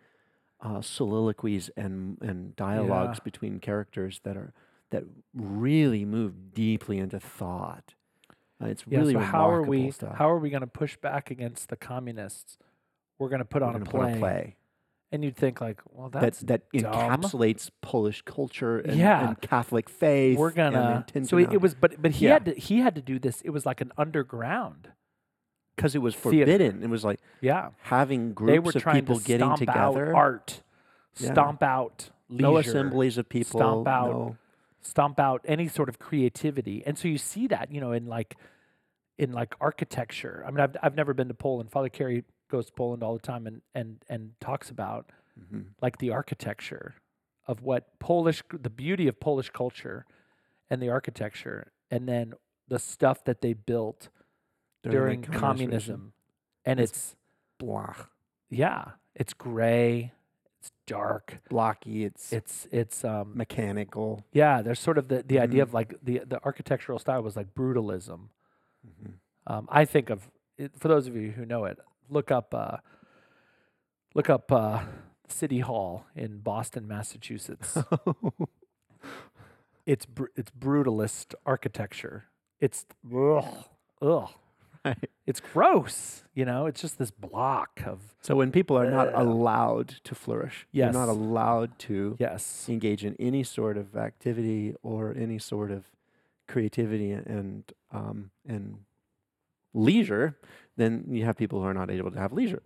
uh, 0.61 0.81
soliloquies 0.81 1.69
and 1.75 2.17
and 2.21 2.55
dialogues 2.55 3.17
Yeah. 3.19 3.23
between 3.23 3.59
characters 3.59 4.19
that 4.23 4.37
are 4.37 4.53
that 4.91 5.03
really 5.33 6.05
move 6.05 6.53
deeply 6.53 6.97
into 6.97 7.19
thought. 7.19 7.93
Uh, 8.61 8.67
it's 8.67 8.83
Yeah, 8.87 8.99
really 8.99 9.13
so 9.13 9.19
how 9.19 9.49
are 9.49 9.61
we 9.61 9.91
stuff. 9.91 10.15
how 10.17 10.29
are 10.29 10.39
we 10.39 10.49
going 10.49 10.61
to 10.61 10.67
push 10.67 10.97
back 10.97 11.31
against 11.31 11.69
the 11.69 11.75
communists? 11.77 12.57
We're 13.17 13.29
going 13.29 13.39
to 13.39 13.45
put 13.45 13.61
on 13.61 13.75
a 13.75 13.79
play. 13.81 14.13
a 14.13 14.17
play 14.17 14.55
And 15.11 15.23
you'd 15.23 15.35
think 15.37 15.61
like, 15.61 15.81
well 15.91 16.09
that 16.09 16.21
that's 16.21 16.39
that 16.41 16.63
dumb. 16.71 16.91
encapsulates 16.93 17.69
Polish 17.81 18.21
culture 18.23 18.79
and, 18.79 18.97
Yeah. 18.97 19.27
and 19.29 19.41
Catholic 19.41 19.89
faith. 19.89 20.37
we're 20.37 20.51
gonna 20.51 21.05
So 21.23 21.37
it, 21.37 21.53
it 21.53 21.61
was 21.61 21.73
but 21.75 22.01
but 22.01 22.11
he 22.11 22.25
Yeah. 22.25 22.33
had 22.33 22.45
to 22.45 22.53
he 22.53 22.79
had 22.79 22.95
to 22.95 23.01
do 23.01 23.17
this. 23.19 23.41
It 23.41 23.51
was 23.51 23.65
like 23.65 23.79
an 23.81 23.91
underground 23.97 24.89
because 25.75 25.95
it 25.95 25.99
was 25.99 26.15
Theater. 26.15 26.51
forbidden. 26.51 26.83
It 26.83 26.89
was 26.89 27.05
like 27.05 27.19
Yeah. 27.41 27.69
having 27.83 28.33
they 28.35 28.59
were 28.59 28.63
groups 28.63 28.75
of 28.75 28.81
trying 28.81 28.95
people 28.95 29.19
to 29.19 29.23
getting 29.25 29.45
stomp 29.47 29.59
together. 29.59 30.09
out 30.09 30.15
art, 30.15 30.63
Yeah. 31.17 31.31
stomp 31.31 31.63
out 31.63 32.09
leisure, 32.29 32.41
no 32.41 32.57
assemblies 32.57 33.17
of 33.17 33.29
people. 33.29 33.59
stomp 33.59 33.87
out 33.87 34.09
no- 34.11 34.37
stomp 34.81 35.19
out 35.19 35.41
any 35.45 35.67
sort 35.67 35.89
of 35.89 35.99
creativity. 35.99 36.83
And 36.85 36.97
so 36.97 37.07
you 37.07 37.17
see 37.17 37.47
that, 37.47 37.71
you 37.71 37.81
know, 37.81 37.91
in 37.91 38.05
like 38.05 38.37
in 39.17 39.31
like 39.33 39.55
architecture. 39.59 40.43
I 40.47 40.51
mean, 40.51 40.59
I've 40.61 40.75
I've 40.81 40.95
never 40.95 41.13
been 41.13 41.27
to 41.27 41.33
Poland. 41.33 41.71
Father 41.71 41.89
Kerry 41.89 42.23
goes 42.49 42.67
to 42.67 42.73
Poland 42.73 43.03
all 43.03 43.13
the 43.13 43.19
time 43.19 43.45
and 43.47 43.61
and 43.75 44.03
and 44.09 44.33
talks 44.39 44.69
about 44.69 45.11
Mhm. 45.39 45.67
like 45.81 45.99
the 45.99 46.11
architecture 46.11 46.95
of 47.47 47.61
what 47.61 47.97
Polish 47.99 48.43
the 48.51 48.69
beauty 48.69 49.07
of 49.07 49.19
Polish 49.19 49.49
culture 49.51 50.05
and 50.69 50.81
the 50.81 50.89
architecture 50.89 51.71
and 51.89 52.07
then 52.07 52.33
the 52.67 52.79
stuff 52.79 53.23
that 53.23 53.41
they 53.41 53.53
built 53.53 54.09
during, 54.83 55.21
regime. 55.21 55.33
communism. 55.39 56.13
And 56.65 56.79
It's 56.79 56.91
it's 56.91 57.15
blah, 57.57 57.95
yeah, 58.49 58.91
it's 59.15 59.33
gray, 59.33 60.13
dark, 60.89 61.39
blocky. 61.49 62.03
It's, 62.05 62.31
it's 62.33 62.67
it's 62.71 63.03
um 63.03 63.31
mechanical. 63.35 64.25
yeah, 64.33 64.61
there's 64.61 64.79
sort 64.79 64.97
of 64.97 65.07
the, 65.07 65.23
the 65.23 65.39
idea 65.39 65.61
Mhm. 65.63 65.67
of 65.67 65.73
like 65.73 65.95
the 66.03 66.21
the 66.25 66.43
architectural 66.43 66.99
style 66.99 67.21
was 67.23 67.35
like 67.35 67.53
brutalism. 67.53 68.29
Mhm. 68.87 69.13
Um, 69.47 69.67
I 69.71 69.85
think 69.85 70.09
of 70.09 70.29
it, 70.57 70.71
for 70.77 70.87
those 70.87 71.07
of 71.07 71.15
you 71.15 71.31
who 71.31 71.45
know 71.45 71.65
it, 71.65 71.77
look 72.09 72.31
up 72.31 72.53
uh, 72.53 72.77
look 74.15 74.29
up 74.29 74.51
uh, 74.51 74.83
City 75.27 75.59
Hall 75.59 76.05
in 76.15 76.39
Boston, 76.39 76.87
Massachusetts. 76.87 77.77
it's 79.85 80.05
br- 80.05 80.31
it's 80.35 80.51
brutalist 80.51 81.33
architecture. 81.45 82.25
It's 82.59 82.85
ugh, 83.15 83.45
ugh. 84.01 84.29
Right. 84.85 85.09
It's 85.27 85.39
gross. 85.41 86.23
You 86.33 86.45
know, 86.45 86.65
it's 86.65 86.81
just 86.81 86.97
this 86.97 87.11
block 87.11 87.81
of 87.85 87.99
So 88.21 88.35
when 88.35 88.51
people 88.51 88.77
are 88.77 88.89
not 88.89 89.13
Uh, 89.13 89.21
allowed 89.23 89.89
to 90.05 90.15
flourish, 90.15 90.65
Yes. 90.71 90.93
they're 90.93 91.05
not 91.05 91.09
allowed 91.11 91.77
to 91.79 92.15
yes, 92.19 92.67
engage 92.69 93.03
in 93.03 93.15
any 93.19 93.43
sort 93.43 93.77
of 93.77 93.95
activity 93.95 94.75
or 94.81 95.13
any 95.15 95.37
sort 95.37 95.69
of 95.71 95.91
creativity 96.47 97.11
and 97.11 97.71
um, 97.91 98.31
and 98.47 98.85
leisure, 99.73 100.37
then 100.77 101.05
you 101.09 101.23
have 101.25 101.35
people 101.37 101.59
who 101.59 101.65
are 101.65 101.73
not 101.73 101.91
able 101.91 102.11
to 102.11 102.19
have 102.19 102.33
leisure. 102.33 102.63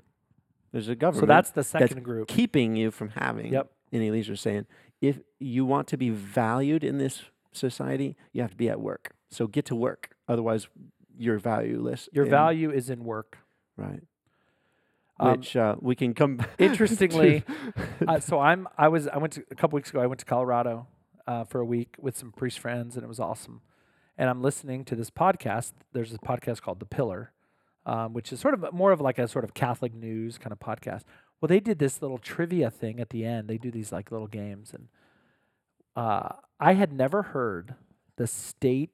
There's 0.72 0.88
a 0.88 0.96
government 0.96 1.24
so 1.24 1.26
that's 1.26 1.52
the 1.52 1.64
second 1.64 2.04
group. 2.04 2.28
keeping 2.28 2.76
you 2.76 2.92
from 2.92 3.10
having 3.10 3.52
Yep. 3.54 3.72
any 3.92 4.10
leisure, 4.12 4.36
saying 4.36 4.66
if 5.02 5.20
you 5.40 5.66
want 5.66 5.88
to 5.90 5.98
be 5.98 6.10
valued 6.10 6.84
in 6.84 6.98
this 6.98 7.24
society, 7.52 8.16
you 8.32 8.42
have 8.42 8.52
to 8.52 8.58
be 8.58 8.70
at 8.70 8.80
work. 8.80 9.16
So 9.30 9.48
get 9.48 9.66
to 9.66 9.76
work, 9.76 10.16
otherwise 10.28 10.68
you're 11.18 11.40
valueless. 11.40 12.10
Your 12.14 12.24
and- 12.26 12.32
value 12.32 12.72
is 12.72 12.90
in 12.90 13.04
work. 13.04 13.38
right? 13.78 14.02
Um, 15.20 15.32
Which 15.38 15.56
uh, 15.56 15.76
we 15.80 15.96
can 15.96 16.14
come. 16.16 16.38
back 16.38 16.50
interestingly, 16.58 17.44
uh, 18.08 18.20
so 18.20 18.40
I'm 18.40 18.68
I 18.78 18.88
was 18.88 19.08
I 19.08 19.18
went 19.18 19.34
to 19.34 19.44
a 19.52 19.56
couple 19.56 19.76
weeks 19.78 19.92
ago. 19.92 20.02
I 20.02 20.08
went 20.08 20.20
to 20.20 20.26
Colorado 20.26 20.88
uh, 21.28 21.44
for 21.44 21.60
a 21.60 21.66
week 21.66 21.96
with 22.00 22.18
some 22.18 22.32
priest 22.32 22.58
friends, 22.60 22.96
and 22.96 23.04
it 23.04 23.08
was 23.08 23.20
awesome. 23.20 23.62
And 24.18 24.28
I'm 24.28 24.42
listening 24.42 24.84
to 24.86 24.96
this 24.96 25.12
podcast. 25.12 25.74
There's 25.94 26.10
this 26.10 26.20
podcast 26.20 26.62
called 26.62 26.80
The 26.80 26.88
Pillar, 26.88 27.32
um, 27.86 28.14
which 28.14 28.34
is 28.34 28.40
sort 28.40 28.56
of 28.56 28.74
more 28.74 28.92
of 28.92 29.02
like 29.02 29.20
a 29.20 29.28
sort 29.28 29.44
of 29.46 29.54
Catholic 29.54 29.94
news 29.94 30.40
kind 30.40 30.52
of 30.52 30.60
podcast. 30.60 31.04
Well, 31.40 31.48
they 31.48 31.60
did 31.60 31.78
this 31.78 32.02
little 32.02 32.18
trivia 32.18 32.72
thing 32.72 33.00
at 33.00 33.12
the 33.12 33.24
end. 33.24 33.48
They 33.48 33.60
do 33.60 33.70
these 33.70 33.92
like 33.92 34.12
little 34.12 34.28
games, 34.28 34.74
and 34.74 34.88
uh, 35.96 36.30
I 36.60 36.74
had 36.74 36.92
never 36.92 37.22
heard 37.22 37.76
the 38.16 38.26
state 38.26 38.90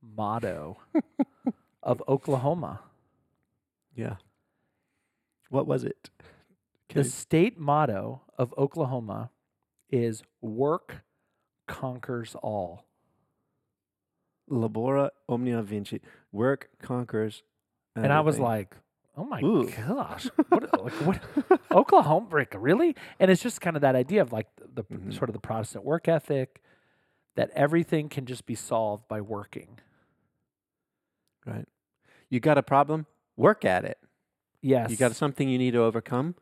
motto 0.00 0.78
of 1.84 2.02
Oklahoma. 2.08 2.80
yeah. 3.94 4.16
What 5.50 5.66
was 5.68 5.84
it? 5.84 6.10
The 6.88 7.00
Okay. 7.00 7.08
state 7.08 7.58
motto 7.58 8.22
of 8.36 8.52
Oklahoma 8.58 9.30
is 9.90 10.22
work 10.40 11.04
conquers 11.68 12.34
all. 12.42 12.86
Labora 14.50 15.10
omnia 15.28 15.62
vinci. 15.62 16.00
Work 16.32 16.70
conquers. 16.82 17.42
And 17.94 18.12
I 18.12 18.20
was 18.20 18.38
like, 18.40 18.74
oh 19.16 19.24
my 19.24 19.40
Ooh. 19.42 19.70
gosh, 19.70 20.28
what, 20.48 20.82
like, 20.82 20.92
what, 21.06 21.60
Oklahoma, 21.70 22.26
like, 22.32 22.54
really? 22.58 22.96
And 23.20 23.30
it's 23.30 23.42
just 23.42 23.60
kind 23.60 23.76
of 23.76 23.82
that 23.82 23.94
idea 23.94 24.20
of 24.22 24.32
like 24.32 24.48
the, 24.56 24.82
the 24.82 24.84
Mhm. 24.96 25.14
sort 25.14 25.28
of 25.28 25.34
the 25.34 25.40
Protestant 25.40 25.84
work 25.84 26.08
ethic 26.08 26.60
that 27.36 27.50
everything 27.50 28.08
can 28.08 28.26
just 28.26 28.44
be 28.46 28.54
solved 28.56 29.06
by 29.08 29.20
working. 29.20 29.78
right. 31.46 31.66
You 32.34 32.40
got 32.40 32.58
a 32.58 32.64
problem? 32.64 33.06
Work 33.36 33.64
at 33.64 33.84
it. 33.84 33.96
Yes. 34.60 34.90
You 34.90 34.96
got 34.96 35.14
something 35.14 35.48
you 35.48 35.56
need 35.56 35.70
to 35.70 35.78
overcome? 35.78 36.34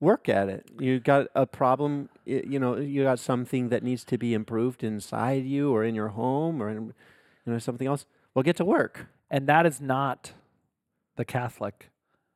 Work 0.00 0.28
at 0.28 0.48
it. 0.48 0.68
You 0.80 0.98
got 0.98 1.28
a 1.36 1.46
problem, 1.46 2.08
you 2.24 2.58
know, 2.58 2.76
you 2.76 3.04
got 3.04 3.20
something 3.20 3.68
that 3.68 3.84
needs 3.84 4.02
to 4.06 4.18
be 4.18 4.34
improved 4.34 4.82
inside 4.82 5.44
you 5.44 5.72
or 5.72 5.84
in 5.84 5.94
your 5.94 6.08
home 6.08 6.60
or 6.60 6.68
in, 6.70 6.86
you 7.46 7.52
know, 7.52 7.58
something 7.60 7.86
else. 7.86 8.04
Well, 8.34 8.42
get 8.42 8.56
to 8.56 8.64
work. 8.64 9.06
and 9.30 9.46
that 9.46 9.64
is 9.64 9.80
not 9.80 10.32
the 11.16 11.24
Catholic 11.24 11.90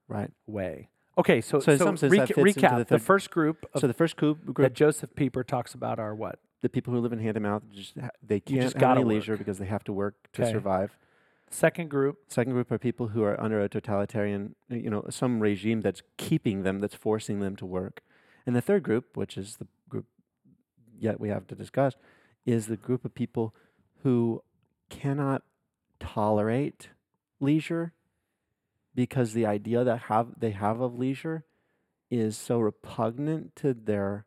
Right. 0.09 0.31
way. 0.47 0.88
Okay, 1.19 1.40
so, 1.40 1.59
So 1.59 1.73
in 1.73 1.78
some 1.78 1.97
sense 1.97 2.12
that 2.12 2.28
reca- 2.28 2.43
recap. 2.43 2.71
the 2.71 2.78
The, 2.78 2.85
third- 2.85 3.02
first 3.02 3.31
group 3.33 3.66
of, 3.75 3.81
So 3.81 3.88
the 3.88 3.93
first 3.95 4.16
group, 4.16 4.38
that 4.59 4.75
Josef 4.75 5.12
Pieper 5.16 5.43
talks 5.43 5.75
about 5.75 5.99
are 5.99 6.14
what? 6.14 6.38
the 6.62 6.69
people 6.69 6.95
who 6.95 7.00
live 7.00 7.12
in 7.12 7.19
hand 7.19 7.35
to 7.35 7.40
mouth, 7.40 7.62
just 7.73 7.97
they 8.23 8.38
can't 8.40 8.62
just 8.62 8.76
have 8.76 8.97
any 8.97 9.05
leisure 9.05 9.33
work. 9.33 9.38
because 9.40 9.59
they 9.59 9.66
have 9.66 9.83
to 9.85 9.93
work 9.93 10.14
to 10.35 10.43
Okay. 10.43 10.52
survive. 10.52 10.97
Second 11.50 11.90
group, 11.90 12.18
Second 12.28 12.52
group 12.52 12.70
are 12.72 12.78
people 12.78 13.08
who 13.08 13.22
are 13.22 13.40
under 13.40 13.60
a 13.60 13.68
totalitarian, 13.68 14.56
uh, 14.70 14.74
you 14.74 14.90
know, 14.90 15.04
some 15.10 15.40
regime 15.40 15.80
that's 15.80 16.02
keeping 16.16 16.62
them, 16.62 16.80
that's 16.80 16.94
forcing 16.94 17.40
them 17.40 17.56
to 17.56 17.66
work. 17.66 18.02
And 18.44 18.54
the 18.54 18.60
third 18.60 18.82
group, 18.82 19.16
which 19.16 19.36
is 19.36 19.56
the 19.56 19.66
group 19.88 20.06
yet 20.98 21.20
we 21.20 21.28
have 21.28 21.46
to 21.48 21.54
discuss, 21.54 21.94
is 22.44 22.66
the 22.66 22.76
group 22.76 23.04
of 23.04 23.14
people 23.14 23.54
who 24.02 24.42
cannot 24.90 25.42
tolerate 25.98 26.90
leisure 27.40 27.92
because 28.94 29.32
the 29.32 29.46
idea 29.46 29.84
that 29.84 30.02
have 30.02 30.28
they 30.38 30.52
have 30.52 30.80
of 30.80 30.98
leisure 30.98 31.44
is 32.10 32.36
so 32.36 32.58
repugnant 32.58 33.54
to 33.56 33.74
their 33.74 34.26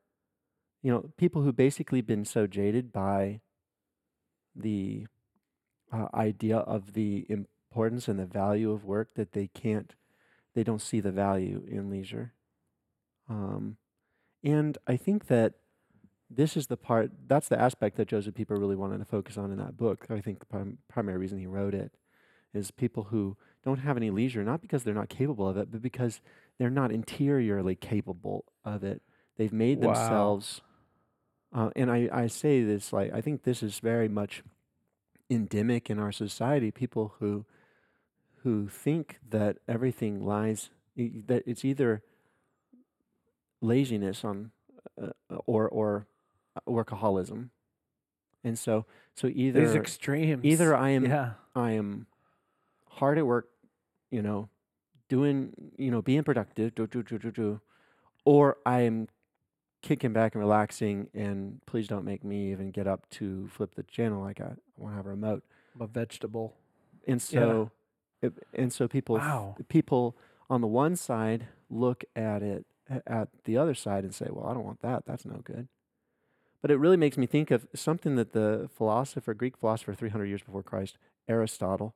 you 0.82 0.92
know 0.92 1.12
people 1.18 1.42
who 1.42 1.52
basically 1.52 2.02
been 2.02 2.26
so 2.26 2.46
jaded 2.46 2.92
by 2.92 3.40
the 4.56 5.08
uh, 5.92 6.08
idea 6.14 6.58
of 6.58 6.94
the 6.94 7.26
importance 7.30 8.08
and 8.08 8.20
the 8.20 8.26
value 8.26 8.72
of 8.72 8.86
work 8.86 9.14
that 9.16 9.32
they 9.34 9.48
can't 9.48 9.96
they 10.56 10.64
don't 10.64 10.82
see 10.82 11.00
the 11.00 11.12
value 11.12 11.64
in 11.68 11.90
leisure. 11.90 12.34
Um, 13.30 13.78
and 14.44 14.78
i 14.88 14.96
think 14.96 15.28
that 15.28 15.54
this 16.30 16.56
is 16.56 16.68
the 16.68 16.78
part 16.78 17.12
that's 17.28 17.50
the 17.50 17.60
aspect 17.60 17.98
that 17.98 18.08
josef 18.08 18.34
pieper 18.34 18.56
really 18.56 18.76
wanted 18.76 18.98
to 19.00 19.06
focus 19.06 19.38
on 19.38 19.52
in 19.52 19.58
that 19.58 19.78
book. 19.78 20.06
I 20.10 20.22
think 20.22 20.40
the 20.40 20.46
prim- 20.46 20.78
primary 20.88 21.18
reason 21.18 21.40
he 21.40 21.48
wrote 21.48 21.74
it 21.74 21.92
is 22.54 22.72
people 22.72 23.06
who 23.06 23.38
don't 23.64 23.80
have 23.80 23.98
any 23.98 24.10
leisure 24.10 24.44
not 24.44 24.62
because 24.62 24.84
they're 24.84 24.94
not 24.94 25.10
capable 25.10 25.48
of 25.48 25.58
it 25.58 25.72
but 25.72 25.82
because 25.82 26.22
they're 26.58 26.70
not 26.70 26.92
interiorly 26.92 27.76
capable 27.76 28.46
of 28.64 28.84
it. 28.84 29.02
They've 29.38 29.54
made 29.54 29.80
Wow. 29.80 29.94
themselves 29.94 30.62
uh, 31.54 31.70
and 31.76 31.92
I, 31.92 32.10
I 32.12 32.28
say 32.28 32.64
this 32.64 32.94
like 32.94 33.12
i 33.14 33.22
think 33.22 33.44
this 33.44 33.62
is 33.62 33.80
very 33.80 34.08
much 34.08 34.44
endemic 35.30 35.90
in 35.90 36.00
our 36.00 36.12
society 36.12 36.72
people 36.72 37.14
who 37.20 37.46
who 38.44 38.68
think 38.68 39.20
that 39.30 39.58
everything 39.68 40.26
lies 40.26 40.70
that 40.96 41.44
it's 41.46 41.64
either 41.64 42.02
laziness 43.62 44.24
on 44.24 44.52
uh, 45.02 45.10
or 45.46 45.68
or 45.70 46.08
workaholism 46.68 47.50
and 48.44 48.58
so 48.58 48.86
so 49.14 49.28
either 49.28 49.66
these 49.66 49.76
extremes. 49.76 50.44
either 50.44 50.76
i 50.76 50.90
am 50.90 51.06
yeah. 51.06 51.32
i 51.56 51.72
am 51.72 52.08
hard 52.88 53.18
at 53.18 53.26
work 53.26 53.50
you 54.10 54.22
know 54.22 54.50
doing 55.10 55.54
you 55.78 55.92
know 55.92 56.02
being 56.02 56.24
productive 56.24 56.74
do, 56.76 56.88
do, 56.88 57.04
do, 57.04 57.18
do, 57.18 57.32
do, 57.32 57.62
or 58.26 58.58
i 58.66 58.82
am 58.82 59.08
kicking 59.82 60.12
back 60.14 60.36
and 60.36 60.42
relaxing 60.42 61.08
and 61.14 61.62
please 61.66 61.88
don't 61.88 62.04
make 62.06 62.24
me 62.24 62.52
even 62.52 62.70
get 62.72 62.88
up 62.88 63.10
to 63.10 63.48
flip 63.48 63.76
the 63.76 63.84
channel 63.84 64.22
like 64.22 64.42
i, 64.42 64.52
want 64.78 64.94
to 64.94 64.98
have 64.98 65.06
a 65.06 65.10
remote 65.10 65.44
I'm 65.76 65.82
a 65.84 65.88
vegetable. 65.88 66.56
and 67.08 67.22
so 67.22 67.72
it, 68.22 68.34
and 68.54 68.74
so 68.74 68.88
people 68.88 69.16
Wow. 69.18 69.56
people 69.70 70.18
on 70.50 70.62
the 70.62 70.68
one 70.68 70.96
side 70.96 71.48
look 71.70 72.04
at 72.16 72.42
it 72.44 72.66
at 73.08 73.30
the 73.46 73.56
other 73.58 73.74
side 73.76 74.04
and 74.04 74.14
say 74.14 74.28
well 74.30 74.48
i 74.48 74.54
don't 74.54 74.66
want 74.66 74.82
that 74.82 75.06
that's 75.06 75.26
no 75.26 75.42
good 75.44 75.68
but 76.62 76.72
it 76.72 76.76
really 76.78 76.98
makes 76.98 77.18
me 77.18 77.26
think 77.26 77.50
of 77.52 77.66
something 77.74 78.16
that 78.16 78.34
the 78.34 78.70
philosopher 78.76 79.34
greek 79.34 79.56
philosopher 79.58 79.94
300 79.94 80.26
years 80.26 80.42
before 80.44 80.64
christ 80.64 80.98
aristotle 81.30 81.96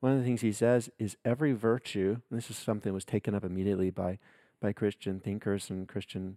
one 0.00 0.12
of 0.12 0.18
the 0.18 0.24
things 0.24 0.42
he 0.42 0.52
says 0.52 0.90
is 0.98 1.16
every 1.24 1.52
virtue 1.52 2.18
and 2.30 2.38
this 2.38 2.50
is 2.50 2.56
something 2.56 2.90
that 2.90 2.94
was 2.94 3.04
taken 3.06 3.34
up 3.34 3.42
immediately 3.44 3.90
by 3.90 4.18
by 4.60 4.72
christian 4.72 5.18
thinkers 5.18 5.68
and 5.70 5.88
christian 5.88 6.36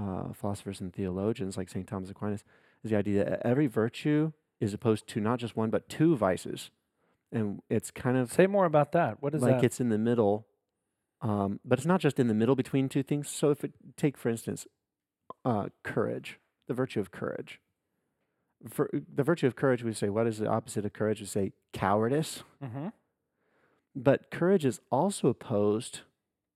uh, 0.00 0.32
philosophers 0.32 0.80
and 0.80 0.92
theologians 0.92 1.56
like 1.56 1.68
st 1.68 1.86
thomas 1.86 2.10
aquinas 2.10 2.42
is 2.82 2.90
the 2.90 2.96
idea 2.96 3.24
that 3.24 3.46
every 3.46 3.66
virtue 3.66 4.32
is 4.60 4.74
opposed 4.74 5.06
to 5.06 5.20
not 5.20 5.38
just 5.38 5.56
one 5.56 5.70
but 5.70 5.88
two 5.88 6.16
vices 6.16 6.70
and 7.32 7.60
it's 7.68 7.90
kind 7.90 8.16
of 8.16 8.32
Say 8.32 8.46
more 8.46 8.64
about 8.64 8.92
that. 8.92 9.20
What 9.20 9.34
is 9.34 9.42
like 9.42 9.56
that? 9.56 9.64
it's 9.64 9.80
in 9.80 9.88
the 9.88 9.98
middle 9.98 10.46
Um, 11.20 11.58
but 11.64 11.78
it's 11.78 11.86
not 11.86 12.00
just 12.00 12.18
in 12.20 12.28
the 12.28 12.34
middle 12.34 12.54
between 12.54 12.88
two 12.88 13.02
things. 13.02 13.28
So 13.28 13.50
if 13.50 13.64
it 13.64 13.72
take 13.96 14.16
for 14.16 14.28
instance, 14.28 14.66
uh, 15.44 15.68
courage, 15.82 16.38
the 16.68 16.74
virtue 16.74 17.00
of 17.00 17.10
courage. 17.10 17.60
For 18.68 18.88
the 18.92 19.22
virtue 19.22 19.46
of 19.46 19.56
courage, 19.56 19.82
we 19.82 19.92
say 19.92 20.08
what 20.10 20.26
is 20.26 20.38
the 20.38 20.48
opposite 20.48 20.84
of 20.84 20.92
courage? 20.92 21.20
We 21.20 21.26
say 21.26 21.52
cowardice. 21.72 22.42
Mm-hmm. 22.62 22.88
But 23.96 24.30
courage 24.30 24.64
is 24.64 24.80
also 24.90 25.28
opposed 25.28 26.00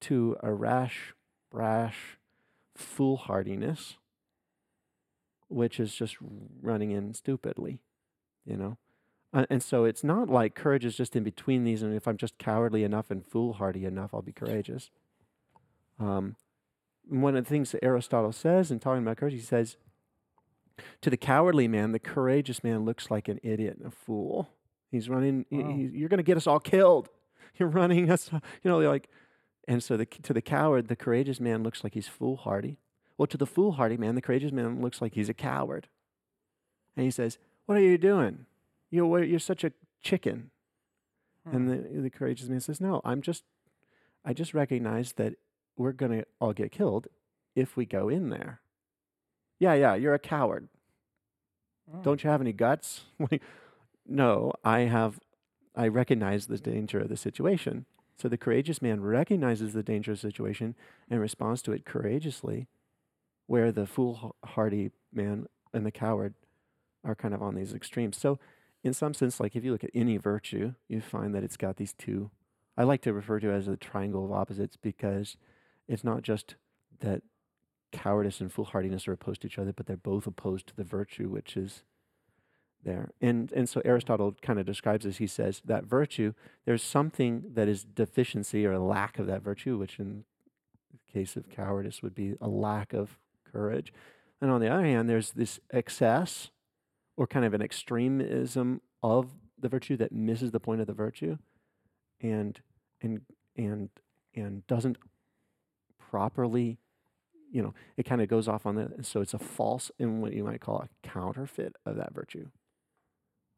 to 0.02 0.36
a 0.42 0.52
rash, 0.52 1.14
brash, 1.50 2.17
foolhardiness, 2.78 3.96
which 5.48 5.80
is 5.80 5.94
just 5.94 6.16
running 6.62 6.90
in 6.90 7.14
stupidly, 7.14 7.80
you 8.44 8.56
know. 8.56 8.76
Uh, 9.32 9.44
and 9.50 9.62
so 9.62 9.84
it's 9.84 10.02
not 10.02 10.30
like 10.30 10.54
courage 10.54 10.84
is 10.84 10.96
just 10.96 11.14
in 11.14 11.22
between 11.22 11.64
these, 11.64 11.82
and 11.82 11.94
if 11.94 12.08
I'm 12.08 12.16
just 12.16 12.38
cowardly 12.38 12.82
enough 12.84 13.10
and 13.10 13.26
foolhardy 13.26 13.84
enough, 13.84 14.14
I'll 14.14 14.22
be 14.22 14.32
courageous. 14.32 14.90
Um, 16.00 16.36
one 17.06 17.36
of 17.36 17.44
the 17.44 17.48
things 17.48 17.72
that 17.72 17.84
Aristotle 17.84 18.32
says 18.32 18.70
in 18.70 18.78
talking 18.78 19.02
about 19.02 19.16
courage, 19.18 19.34
he 19.34 19.40
says, 19.40 19.76
to 21.02 21.10
the 21.10 21.16
cowardly 21.16 21.68
man, 21.68 21.92
the 21.92 21.98
courageous 21.98 22.62
man 22.62 22.84
looks 22.84 23.10
like 23.10 23.28
an 23.28 23.40
idiot 23.42 23.76
and 23.78 23.86
a 23.86 23.90
fool. 23.90 24.48
He's 24.90 25.08
running, 25.08 25.44
he- 25.50 25.62
he- 25.62 25.90
you're 25.98 26.08
going 26.08 26.18
to 26.18 26.22
get 26.24 26.36
us 26.36 26.46
all 26.46 26.60
killed. 26.60 27.08
You're 27.58 27.68
running 27.68 28.08
us, 28.08 28.30
you 28.32 28.70
know, 28.70 28.78
like, 28.78 29.08
and 29.68 29.82
so 29.82 29.98
the, 29.98 30.06
to 30.06 30.32
the 30.32 30.40
coward, 30.40 30.88
the 30.88 30.96
courageous 30.96 31.38
man 31.38 31.62
looks 31.62 31.84
like 31.84 31.92
he's 31.92 32.08
foolhardy. 32.08 32.78
Well, 33.18 33.26
to 33.26 33.36
the 33.36 33.46
foolhardy 33.46 33.98
man, 33.98 34.14
the 34.14 34.22
courageous 34.22 34.50
man 34.50 34.80
looks 34.80 35.02
like 35.02 35.12
he's 35.12 35.28
a 35.28 35.34
coward. 35.34 35.88
And 36.96 37.04
he 37.04 37.10
says, 37.10 37.36
What 37.66 37.76
are 37.76 37.82
you 37.82 37.98
doing? 37.98 38.46
You're, 38.90 39.22
you're 39.22 39.38
such 39.38 39.64
a 39.64 39.72
chicken. 40.00 40.50
And 41.52 41.68
the, 41.68 42.00
the 42.00 42.10
courageous 42.10 42.48
man 42.48 42.60
says, 42.60 42.80
No, 42.80 43.02
I'm 43.04 43.20
just, 43.20 43.44
I 44.24 44.32
just 44.32 44.54
recognize 44.54 45.12
that 45.14 45.34
we're 45.76 45.92
going 45.92 46.12
to 46.12 46.26
all 46.40 46.54
get 46.54 46.72
killed 46.72 47.06
if 47.54 47.76
we 47.76 47.84
go 47.84 48.08
in 48.08 48.30
there. 48.30 48.60
Yeah, 49.58 49.74
yeah, 49.74 49.94
you're 49.96 50.14
a 50.14 50.18
coward. 50.18 50.68
Mm. 51.94 52.02
Don't 52.02 52.24
you 52.24 52.30
have 52.30 52.40
any 52.40 52.54
guts? 52.54 53.02
no, 54.06 54.52
I 54.64 54.80
have, 54.80 55.20
I 55.76 55.88
recognize 55.88 56.46
the 56.46 56.58
danger 56.58 57.00
of 57.00 57.10
the 57.10 57.16
situation. 57.18 57.84
So 58.18 58.28
the 58.28 58.36
courageous 58.36 58.82
man 58.82 59.00
recognizes 59.00 59.72
the 59.72 59.82
dangerous 59.82 60.20
situation 60.20 60.74
and 61.08 61.20
responds 61.20 61.62
to 61.62 61.72
it 61.72 61.84
courageously, 61.84 62.66
where 63.46 63.70
the 63.70 63.86
foolhardy 63.86 64.90
man 65.12 65.46
and 65.72 65.86
the 65.86 65.92
coward 65.92 66.34
are 67.04 67.14
kind 67.14 67.32
of 67.32 67.42
on 67.42 67.54
these 67.54 67.72
extremes. 67.72 68.16
So, 68.16 68.38
in 68.84 68.92
some 68.92 69.14
sense, 69.14 69.40
like 69.40 69.56
if 69.56 69.64
you 69.64 69.72
look 69.72 69.84
at 69.84 69.90
any 69.94 70.16
virtue, 70.16 70.74
you 70.88 71.00
find 71.00 71.34
that 71.34 71.42
it's 71.42 71.56
got 71.56 71.76
these 71.76 71.92
two. 71.92 72.30
I 72.76 72.84
like 72.84 73.02
to 73.02 73.12
refer 73.12 73.40
to 73.40 73.50
it 73.50 73.56
as 73.56 73.68
a 73.68 73.76
triangle 73.76 74.24
of 74.24 74.32
opposites 74.32 74.76
because 74.76 75.36
it's 75.88 76.04
not 76.04 76.22
just 76.22 76.54
that 77.00 77.22
cowardice 77.90 78.40
and 78.40 78.52
foolhardiness 78.52 79.08
are 79.08 79.12
opposed 79.12 79.42
to 79.42 79.48
each 79.48 79.58
other, 79.58 79.72
but 79.72 79.86
they're 79.86 79.96
both 79.96 80.26
opposed 80.26 80.68
to 80.68 80.76
the 80.76 80.84
virtue 80.84 81.28
which 81.28 81.56
is 81.56 81.82
there. 82.84 83.10
And 83.20 83.52
and 83.52 83.68
so 83.68 83.82
Aristotle 83.84 84.36
kind 84.42 84.58
of 84.58 84.66
describes 84.66 85.04
this. 85.04 85.18
He 85.18 85.26
says 85.26 85.62
that 85.64 85.84
virtue, 85.84 86.34
there's 86.64 86.82
something 86.82 87.44
that 87.54 87.68
is 87.68 87.84
deficiency 87.84 88.64
or 88.66 88.72
a 88.72 88.80
lack 88.80 89.18
of 89.18 89.26
that 89.26 89.42
virtue, 89.42 89.76
which 89.76 89.98
in 89.98 90.24
the 90.92 91.12
case 91.12 91.36
of 91.36 91.48
cowardice 91.48 92.02
would 92.02 92.14
be 92.14 92.36
a 92.40 92.48
lack 92.48 92.92
of 92.92 93.18
courage. 93.50 93.92
And 94.40 94.50
on 94.50 94.60
the 94.60 94.68
other 94.68 94.84
hand, 94.84 95.08
there's 95.08 95.32
this 95.32 95.58
excess 95.72 96.50
or 97.16 97.26
kind 97.26 97.44
of 97.44 97.54
an 97.54 97.62
extremism 97.62 98.80
of 99.02 99.32
the 99.60 99.68
virtue 99.68 99.96
that 99.96 100.12
misses 100.12 100.52
the 100.52 100.60
point 100.60 100.80
of 100.80 100.86
the 100.86 100.92
virtue 100.92 101.36
and 102.20 102.60
and 103.02 103.22
and 103.56 103.90
and 104.34 104.66
doesn't 104.66 104.96
properly 105.98 106.78
you 107.50 107.62
know 107.62 107.74
it 107.96 108.04
kind 108.04 108.22
of 108.22 108.28
goes 108.28 108.48
off 108.48 108.66
on 108.66 108.76
the 108.76 108.90
so 109.02 109.20
it's 109.20 109.34
a 109.34 109.38
false 109.38 109.90
and 109.98 110.22
what 110.22 110.32
you 110.32 110.44
might 110.44 110.60
call 110.60 110.78
a 110.78 111.08
counterfeit 111.08 111.74
of 111.84 111.96
that 111.96 112.14
virtue 112.14 112.48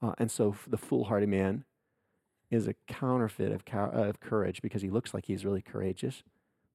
uh, 0.03 0.13
and 0.19 0.31
so 0.31 0.55
the 0.67 0.79
foolhardy 0.79 1.27
man 1.27 1.65
is 2.51 2.67
a 2.67 2.75
counterfeit 2.89 3.53
of, 3.53 3.65
cow- 3.65 3.91
of 3.91 4.21
courage 4.21 4.61
because 4.63 4.83
he 4.83 4.91
looks 4.91 5.15
like 5.15 5.27
he's 5.27 5.45
really 5.45 5.63
courageous 5.63 6.23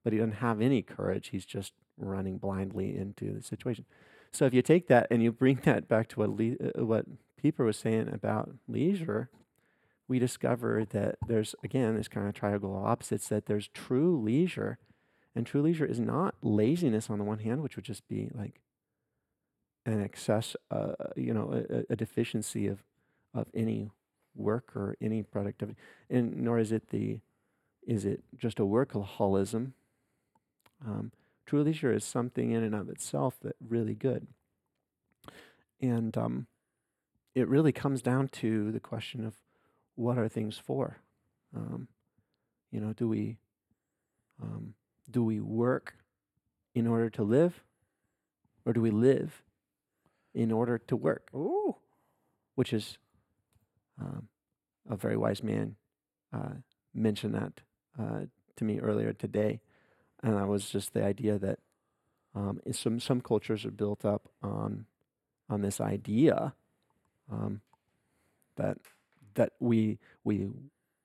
but 0.04 0.14
he 0.14 0.20
doesn't 0.20 0.34
have 0.34 0.62
any 0.62 0.84
courage. 0.84 1.30
He's 1.30 1.46
just 1.46 1.74
running 1.98 2.38
blindly 2.38 2.96
into 2.96 3.34
the 3.34 3.42
situation. 3.42 3.86
So 4.32 4.46
if 4.46 4.54
you 4.54 4.62
take 4.62 4.88
that 4.88 5.08
and 5.10 5.24
you 5.24 5.32
bring 5.32 5.62
that 5.64 5.88
back 5.88 6.10
to 6.10 6.20
what 6.20 6.30
le- 6.30 6.58
uh, 6.80 6.86
what 6.86 7.06
Pieper 7.42 7.66
was 7.66 7.78
saying 7.78 8.10
about 8.14 8.52
leisure 8.68 9.30
we 10.08 10.20
discover 10.20 10.86
that 10.92 11.16
there's 11.28 11.56
again 11.64 11.96
this 11.96 12.08
kind 12.08 12.28
of 12.28 12.36
triangle 12.36 12.78
of 12.78 12.86
opposites 12.86 13.28
that 13.30 13.48
there's 13.48 13.68
true 13.70 14.16
leisure. 14.22 14.78
And 15.36 15.46
true 15.46 15.64
leisure 15.64 15.86
is 15.86 16.00
not 16.00 16.36
laziness 16.44 17.10
on 17.10 17.18
the 17.18 17.26
one 17.26 17.40
hand, 17.40 17.62
which 17.64 17.76
would 17.76 17.86
just 17.86 18.08
be 18.08 18.30
like 18.34 18.62
an 19.86 20.02
excess, 20.02 20.56
uh, 20.72 20.94
you 21.16 21.34
know, 21.34 21.52
a, 21.52 21.78
a- 21.80 21.84
a 21.92 21.96
deficiency 21.96 22.68
of, 22.68 22.84
of 23.36 23.48
any 23.54 23.92
work 24.36 24.76
or 24.76 24.96
any 25.02 25.24
productivity, 25.24 25.78
and 26.10 26.38
nor 26.38 26.58
is 26.58 26.72
it 26.72 26.90
the, 26.90 27.20
is 27.86 28.06
it 28.06 28.24
just 28.38 28.60
a 28.60 28.64
workaholism. 28.64 29.74
Um, 30.86 31.12
true 31.46 31.64
leisure 31.64 31.94
is 31.94 32.04
something 32.04 32.52
in 32.52 32.64
and 32.64 32.74
of 32.74 32.90
itself 32.90 33.36
that 33.42 33.56
really 33.66 33.94
good, 33.94 34.28
and 35.80 36.18
um, 36.18 36.48
it 37.34 37.48
really 37.48 37.72
comes 37.72 38.02
down 38.02 38.30
to 38.30 38.72
the 38.72 38.80
question 38.80 39.26
of 39.26 39.36
what 39.96 40.18
are 40.18 40.28
things 40.28 40.58
for. 40.58 40.98
Um, 41.56 41.88
you 42.72 42.80
know, 42.80 42.94
do 42.94 43.08
we 43.08 43.38
um, 44.42 44.74
do 45.10 45.24
we 45.24 45.40
work 45.40 45.96
in 46.74 46.88
order 46.88 47.10
to 47.10 47.24
live 47.24 47.64
or 48.66 48.74
do 48.74 48.82
we 48.82 48.92
live 48.92 49.44
in 50.34 50.52
order 50.52 50.78
to 50.78 50.96
work 50.96 51.30
Ooh. 51.34 51.78
which 52.56 52.74
is 52.74 52.98
um, 54.00 54.28
a 54.90 54.96
very 54.96 55.18
wise 55.18 55.44
man 55.44 55.76
uh, 56.34 56.56
mentioned 56.94 57.36
that 57.36 57.54
uh, 58.00 58.22
to 58.56 58.64
me 58.64 58.80
earlier 58.80 59.14
today. 59.14 59.60
And 60.24 60.38
that 60.38 60.48
was 60.48 60.70
just 60.70 60.94
the 60.94 61.04
idea 61.04 61.38
that 61.40 61.60
um, 62.34 62.60
some 62.72 63.00
some 63.00 63.22
cultures 63.22 63.66
are 63.66 63.72
built 63.72 64.04
up 64.06 64.30
on 64.42 64.86
on 65.50 65.62
this 65.62 65.80
idea 65.80 66.54
um, 67.32 67.62
that 68.58 68.78
that 69.36 69.54
we 69.60 70.00
we 70.24 70.50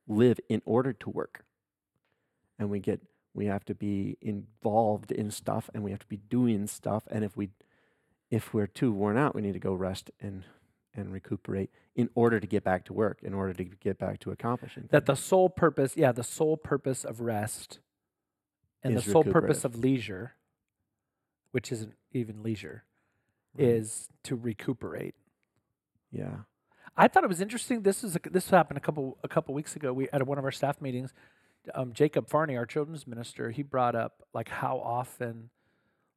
live 0.09 0.41
in 0.49 0.63
order 0.65 0.93
to 0.93 1.11
work. 1.11 1.45
And 2.59 2.71
we 2.71 2.81
get 2.81 3.01
we 3.35 3.47
have 3.47 3.65
to 3.67 3.75
be 3.75 4.17
involved 4.21 5.13
in 5.13 5.31
stuff 5.31 5.71
and 5.73 5.85
we 5.85 5.93
have 5.93 6.01
to 6.01 6.07
be 6.07 6.17
doing 6.17 6.67
stuff. 6.67 7.05
And 7.11 7.25
if 7.25 7.37
we 7.37 7.51
if 8.31 8.53
we're 8.55 8.67
too 8.67 8.93
worn 8.93 9.17
out 9.17 9.35
we 9.35 9.43
need 9.43 9.55
to 9.55 9.59
go 9.59 9.75
rest 9.75 10.11
and 10.21 10.45
and 10.95 11.13
recuperate 11.13 11.71
in 11.95 12.09
order 12.15 12.41
to 12.41 12.47
get 12.47 12.65
back 12.65 12.85
to 12.87 12.93
work 12.93 13.19
in 13.23 13.35
order 13.35 13.53
to 13.53 13.65
get 13.65 13.99
back 13.99 14.19
to 14.21 14.31
accomplishing 14.31 14.89
That 14.91 15.07
the 15.07 15.15
sole 15.15 15.49
purpose, 15.49 15.97
yeah, 15.97 16.13
the 16.13 16.25
sole 16.25 16.57
purpose 16.57 17.05
of 17.05 17.21
rest 17.21 17.81
and 18.83 18.97
Is 18.97 19.05
the 19.05 19.11
sole 19.13 19.25
purpose 19.25 19.65
of 19.65 19.77
leisure, 19.77 20.35
which 21.53 21.71
isn't 21.71 21.95
even 22.13 22.43
leisure, 22.43 22.85
Right. 23.55 23.67
is 23.67 24.09
to 24.25 24.37
recuperate. 24.37 25.15
yeah 26.11 26.39
I 26.97 27.09
thought 27.09 27.25
it 27.25 27.29
was 27.29 27.41
interesting. 27.41 27.83
This 27.83 28.05
is 28.05 28.17
a, 28.17 28.21
this 28.31 28.51
happened 28.51 28.77
a 28.77 28.81
couple 28.81 29.17
a 29.23 29.29
couple 29.29 29.55
weeks 29.55 29.77
ago. 29.77 29.93
We 29.93 30.09
at 30.13 30.27
one 30.27 30.39
of 30.39 30.45
our 30.45 30.51
staff 30.51 30.81
meetings, 30.81 31.15
um, 31.75 31.93
Jacob 31.93 32.29
Farney, 32.29 32.57
our 32.57 32.67
children's 32.67 33.07
minister, 33.07 33.51
he 33.51 33.63
brought 33.63 33.95
up 33.95 34.23
like 34.35 34.49
how 34.49 34.79
often, 34.79 35.51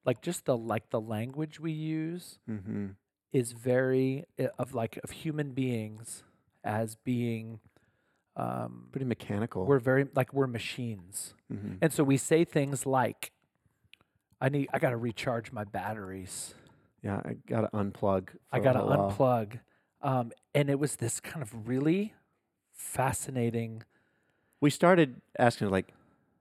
like 0.05 0.21
just 0.21 0.45
the 0.45 0.57
like 0.57 0.89
the 0.89 0.99
language 0.99 1.59
we 1.59 1.71
use 1.71 2.39
mm-hmm. 2.49 2.87
Is 3.33 3.51
very 3.51 4.25
uh, 4.39 4.47
of 4.57 4.73
like 4.73 4.97
of 5.03 5.11
human 5.11 5.51
beings 5.51 6.23
as 6.63 6.95
being, 6.95 7.59
um, 8.37 8.87
pretty 8.91 9.05
mechanical 9.05 9.65
we're 9.65 9.79
very 9.79 10.07
like 10.15 10.33
we're 10.33 10.47
machines, 10.47 11.33
mm-hmm. 11.51 11.73
and 11.81 11.91
so 11.91 12.03
we 12.03 12.15
say 12.17 12.45
things 12.45 12.85
like, 12.85 13.31
"I 14.39 14.47
need 14.49 14.69
I 14.73 14.79
got 14.79 14.91
to 14.91 14.97
recharge 14.97 15.51
my 15.51 15.63
batteries." 15.65 16.53
yeah 17.03 17.19
i 17.25 17.35
gotta 17.49 17.67
unplug 17.73 18.29
I 18.49 18.59
got 18.61 18.73
to 18.73 18.79
unplug. 18.79 19.59
Um, 20.01 20.31
and 20.55 20.69
it 20.69 20.79
was 20.79 20.95
this 20.95 21.19
kind 21.19 21.43
of 21.43 21.67
really 21.67 22.13
fascinating. 22.71 23.83
we 24.61 24.69
started 24.69 25.21
asking 25.37 25.69
like 25.69 25.93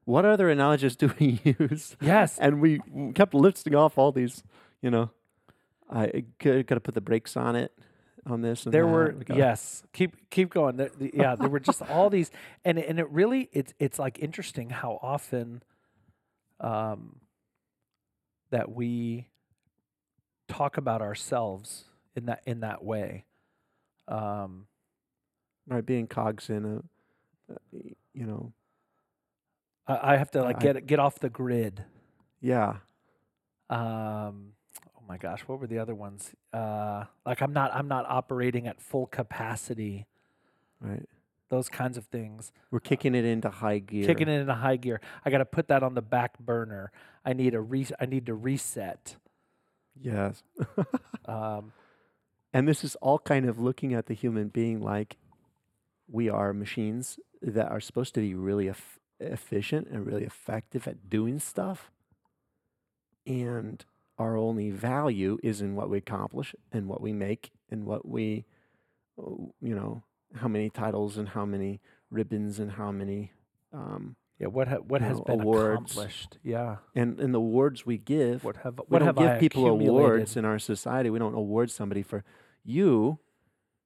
what 0.04 0.24
other 0.24 0.48
analogies 0.50 0.94
do 0.96 1.12
we 1.18 1.40
use 1.58 1.96
Yes. 2.00 2.38
and 2.38 2.60
we 2.60 2.80
kept 3.14 3.34
listing 3.34 3.74
off 3.74 3.98
all 3.98 4.12
these 4.12 4.44
you 4.80 4.90
know 4.90 5.10
i 5.92 6.24
got 6.38 6.66
to 6.74 6.80
put 6.80 6.94
the 6.94 7.00
brakes 7.00 7.36
on 7.36 7.54
it 7.56 7.72
on 8.26 8.40
this 8.40 8.64
and 8.64 8.72
there 8.72 8.84
that. 8.86 8.92
were 8.92 9.14
We 9.28 9.36
yes. 9.36 9.82
Keep 9.92 10.30
keep 10.30 10.50
going. 10.54 10.76
There, 10.76 10.90
the- 10.96 11.10
yeah, 11.12 11.34
there 11.34 11.48
were 11.48 11.60
just 11.60 11.82
all 11.90 12.08
these, 12.08 12.30
and 12.64 12.78
and 12.78 12.98
it 13.00 13.10
really 13.10 13.48
it's 13.52 13.74
it's 13.78 13.98
like 13.98 14.18
interesting 14.20 14.70
how 14.70 14.98
often, 15.02 15.62
um, 16.60 17.20
that 18.50 18.70
we 18.72 19.28
talk 20.48 20.76
about 20.76 21.02
ourselves 21.02 21.84
in 22.14 22.26
that 22.26 22.42
in 22.46 22.60
that 22.60 22.84
way. 22.84 23.24
Um, 24.08 24.66
right 25.66 25.84
being 25.84 26.06
cogs 26.06 26.48
in 26.50 26.64
a 26.64 27.52
uh, 27.52 27.56
you 28.14 28.26
know 28.26 28.52
I, 29.86 30.12
I 30.12 30.16
have 30.16 30.30
to 30.32 30.42
like 30.42 30.56
I- 30.58 30.72
get 30.72 30.86
get 30.86 30.98
off 31.00 31.18
the 31.18 31.30
grid. 31.30 31.84
Yeah. 32.40 32.76
Um, 33.70 34.52
my 35.12 35.18
gosh, 35.18 35.40
what 35.42 35.60
were 35.60 35.66
the 35.66 35.78
other 35.78 35.94
ones? 35.94 36.32
Uh, 36.54 37.04
like 37.26 37.42
I'm 37.42 37.52
not 37.52 37.70
I'm 37.74 37.86
not 37.86 38.06
operating 38.08 38.66
at 38.66 38.80
full 38.80 39.06
capacity. 39.06 40.06
Right. 40.80 41.06
Those 41.50 41.68
kinds 41.68 41.98
of 41.98 42.06
things. 42.06 42.50
We're 42.70 42.80
kicking 42.80 43.14
it 43.14 43.26
into 43.26 43.50
high 43.50 43.80
gear. 43.80 44.06
Kicking 44.06 44.26
it 44.26 44.40
into 44.40 44.54
high 44.54 44.76
gear. 44.76 45.02
I 45.22 45.28
got 45.28 45.38
to 45.38 45.44
put 45.44 45.68
that 45.68 45.82
on 45.82 45.92
the 45.92 46.00
back 46.00 46.38
burner. 46.38 46.92
I 47.26 47.34
need 47.34 47.52
a 47.54 47.60
re- 47.60 47.86
I 48.00 48.06
need 48.06 48.24
to 48.26 48.34
reset. 48.34 49.16
Yes. 50.00 50.42
Um, 51.26 51.72
And 52.54 52.66
this 52.66 52.82
is 52.82 52.96
all 52.96 53.18
kind 53.18 53.46
of 53.48 53.60
looking 53.60 53.92
at 53.94 54.06
the 54.06 54.14
human 54.14 54.48
being 54.48 54.80
like 54.80 55.18
we 56.08 56.28
are 56.30 56.52
machines 56.54 57.18
that 57.42 57.70
are 57.70 57.80
supposed 57.80 58.14
to 58.14 58.20
be 58.20 58.34
really 58.34 58.68
eff- 58.70 58.98
efficient 59.20 59.88
and 59.88 60.06
really 60.06 60.24
effective 60.24 60.88
at 60.88 61.08
doing 61.10 61.38
stuff. 61.38 61.90
And 63.26 63.84
our 64.18 64.36
only 64.36 64.70
value 64.70 65.38
is 65.42 65.60
in 65.60 65.74
what 65.74 65.88
we 65.90 65.98
accomplish 65.98 66.54
and 66.70 66.86
what 66.88 67.00
we 67.00 67.12
make 67.12 67.50
and 67.70 67.84
what 67.86 68.06
we, 68.06 68.44
oh, 69.18 69.52
you 69.60 69.74
know, 69.74 70.02
how 70.36 70.48
many 70.48 70.70
titles 70.70 71.16
and 71.18 71.28
how 71.30 71.44
many 71.44 71.80
ribbons 72.10 72.58
and 72.58 72.72
how 72.72 72.90
many, 72.92 73.32
um, 73.72 74.16
yeah. 74.38 74.48
What 74.48 74.68
ha- 74.68 74.76
what 74.86 75.00
has 75.02 75.18
know, 75.18 75.24
been 75.24 75.40
awards. 75.42 75.92
accomplished? 75.92 76.38
Yeah. 76.42 76.76
and, 76.94 77.18
and 77.20 77.32
the 77.32 77.38
awards 77.38 77.86
we 77.86 77.96
give. 77.98 78.42
What 78.44 78.56
have 78.58 78.78
we 78.78 78.84
what 78.88 78.98
don't 78.98 79.06
have 79.06 79.16
give 79.16 79.28
I 79.30 79.38
people 79.38 79.66
awards 79.66 80.36
in 80.36 80.44
our 80.44 80.58
society. 80.58 81.10
We 81.10 81.18
don't 81.18 81.34
award 81.34 81.70
somebody 81.70 82.02
for 82.02 82.24
you 82.64 83.18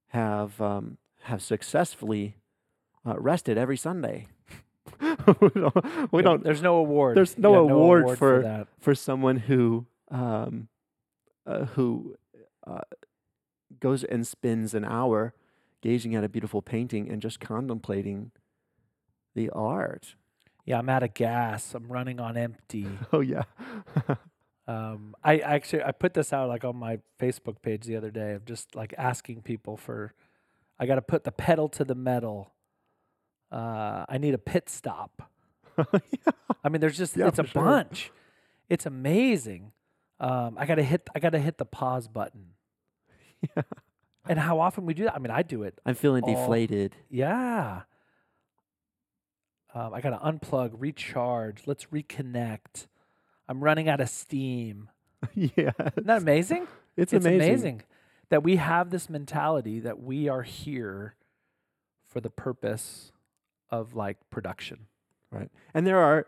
have 0.07 0.59
um, 0.61 0.97
have 1.23 1.41
successfully 1.41 2.37
uh, 3.05 3.19
rested 3.19 3.57
every 3.57 3.77
Sunday. 3.77 4.27
we 4.99 5.49
don't, 5.49 6.11
we 6.11 6.19
Yeah, 6.19 6.23
don't 6.23 6.43
There's 6.43 6.61
no 6.61 6.75
award. 6.77 7.17
there's 7.17 7.37
no 7.37 7.53
Yeah, 7.53 7.71
award 7.73 8.17
for- 8.17 8.41
that. 8.41 8.67
for 8.79 8.95
someone 8.95 9.37
who 9.37 9.85
um, 10.09 10.67
uh, 11.45 11.65
who 11.65 12.15
uh, 12.65 12.81
goes 13.79 14.03
and 14.03 14.25
spends 14.25 14.73
an 14.73 14.85
hour 14.85 15.33
gazing 15.81 16.15
at 16.15 16.23
a 16.23 16.29
beautiful 16.29 16.61
painting 16.61 17.09
and 17.09 17.21
just 17.21 17.39
contemplating 17.39 18.31
the 19.35 19.49
art. 19.51 20.15
Yeah, 20.65 20.79
I'm 20.79 20.89
out 20.89 21.03
of 21.03 21.13
gas. 21.13 21.73
I'm 21.73 21.87
running 21.87 22.19
on 22.19 22.35
empty. 22.37 22.87
Oh 23.13 23.21
yeah, 23.21 23.43
Um, 24.67 25.15
I 25.23 25.37
actually 25.37 25.81
I 25.83 25.93
put 25.93 26.13
this 26.13 26.33
out 26.33 26.49
like 26.49 26.65
on 26.65 26.75
my 26.75 26.99
Facebook 27.21 27.61
page 27.61 27.85
the 27.85 27.95
other 27.95 28.11
day 28.11 28.33
of 28.33 28.43
just 28.43 28.75
like 28.75 28.93
asking 28.97 29.43
people 29.43 29.77
for, 29.77 30.13
I 30.77 30.85
got 30.85 30.95
to 30.95 31.01
put 31.01 31.23
the 31.23 31.31
pedal 31.31 31.69
to 31.69 31.85
the 31.85 31.95
metal. 31.95 32.51
Uh, 33.49 34.05
I 34.09 34.17
need 34.17 34.33
a 34.33 34.37
pit 34.37 34.67
stop. 34.69 35.31
yeah. 35.77 36.31
I 36.65 36.67
mean, 36.67 36.81
there's 36.81 36.97
just 36.97 37.15
Yeah, 37.15 37.27
it's 37.29 37.39
a 37.39 37.45
sure. 37.45 37.63
bunch. 37.63 38.11
It's 38.67 38.85
amazing. 38.85 39.71
Um, 40.19 40.55
I 40.57 40.65
gotta 40.65 40.83
hit 40.83 41.07
I 41.15 41.19
gotta 41.19 41.39
hit 41.39 41.57
the 41.57 41.65
pause 41.65 42.07
button. 42.07 42.53
Yeah. 43.55 43.63
And 44.29 44.37
how 44.37 44.59
often 44.59 44.85
we 44.85 44.93
do 44.93 45.05
that? 45.05 45.15
I 45.15 45.19
mean, 45.19 45.31
I 45.31 45.41
do 45.41 45.63
it. 45.63 45.79
I'm 45.85 45.95
feeling 45.95 46.21
All- 46.25 46.35
deflated. 46.35 46.97
Yeah. 47.09 47.83
Um, 49.73 49.93
I 49.93 50.01
gotta 50.01 50.17
unplug, 50.17 50.71
recharge. 50.77 51.61
Let's 51.65 51.85
reconnect. 51.85 52.87
I'm 53.47 53.63
running 53.63 53.87
out 53.87 54.01
of 54.01 54.09
steam. 54.09 54.89
yeah, 55.33 55.71
Isn't 55.79 56.07
that 56.07 56.21
amazing? 56.21 56.67
it's, 56.97 57.13
it's 57.13 57.25
amazing. 57.25 57.49
amazing. 57.49 57.81
that 58.29 58.43
we 58.43 58.57
have 58.57 58.89
this 58.89 59.09
mentality 59.09 59.79
that 59.79 60.01
we 60.01 60.27
are 60.27 60.43
here 60.43 61.15
for 62.05 62.19
the 62.19 62.29
purpose 62.29 63.11
of 63.69 63.95
like 63.95 64.17
production. 64.29 64.87
Right. 65.31 65.49
And 65.73 65.87
there 65.87 65.99
are, 65.99 66.27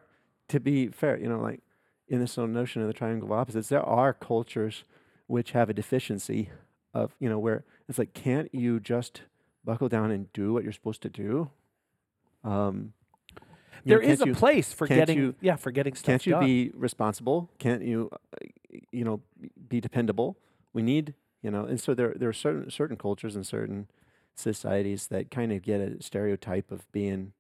to 0.49 0.60
be 0.62 0.88
fair, 0.88 1.17
you 1.19 1.28
know, 1.28 1.39
like 1.39 1.62
in 2.10 2.19
this 2.19 2.38
notion 2.38 2.82
of 2.82 2.88
the 2.88 2.93
triangle 2.93 3.28
of 3.28 3.32
opposites, 3.39 3.69
there 3.69 3.82
are 3.84 4.13
cultures 4.13 4.84
which 5.28 5.52
have 5.52 5.69
a 5.69 5.74
deficiency 5.74 6.50
of, 6.93 7.15
you 7.19 7.30
know, 7.30 7.39
where 7.39 7.63
it's 7.88 7.98
like, 8.00 8.13
can't 8.13 8.54
you 8.54 8.80
just 8.80 9.22
buckle 9.63 9.88
down 9.89 10.12
and 10.12 10.32
do 10.34 10.52
what 10.54 10.63
you're 10.63 10.74
supposed 10.74 11.02
to 11.04 11.10
do? 11.10 11.52
Um, 12.43 12.93
you 13.86 13.93
know, 13.93 14.00
There 14.00 14.02
is 14.02 14.22
a 14.22 14.26
you, 14.28 14.34
place 14.36 14.74
for 14.74 14.88
getting 14.88 15.17
you- 15.17 15.36
yeah 15.41 15.56
for 15.56 15.72
getting 15.72 15.95
stuff 15.95 16.06
can't 16.08 16.26
you 16.26 16.34
done. 16.34 16.43
be 16.45 16.72
responsible? 16.74 17.50
Can't 17.60 17.82
you, 17.84 18.10
uh, 18.12 18.17
you 18.91 19.04
know, 19.06 19.22
be 19.67 19.80
dependable? 19.80 20.38
We 20.74 20.82
need, 20.82 21.13
you 21.41 21.52
know, 21.52 21.65
and 21.65 21.80
so 21.80 21.93
there 21.93 22.13
there 22.15 22.30
are 22.30 22.34
certain 22.34 22.69
certain 22.69 22.98
cultures 22.98 23.36
and 23.36 23.45
certain 23.45 23.88
societies 24.36 25.08
that 25.08 25.32
kind 25.32 25.52
of 25.52 25.62
get 25.62 25.80
a 25.82 26.02
stereotype 26.02 26.72
of 26.72 26.89
being 26.91 27.34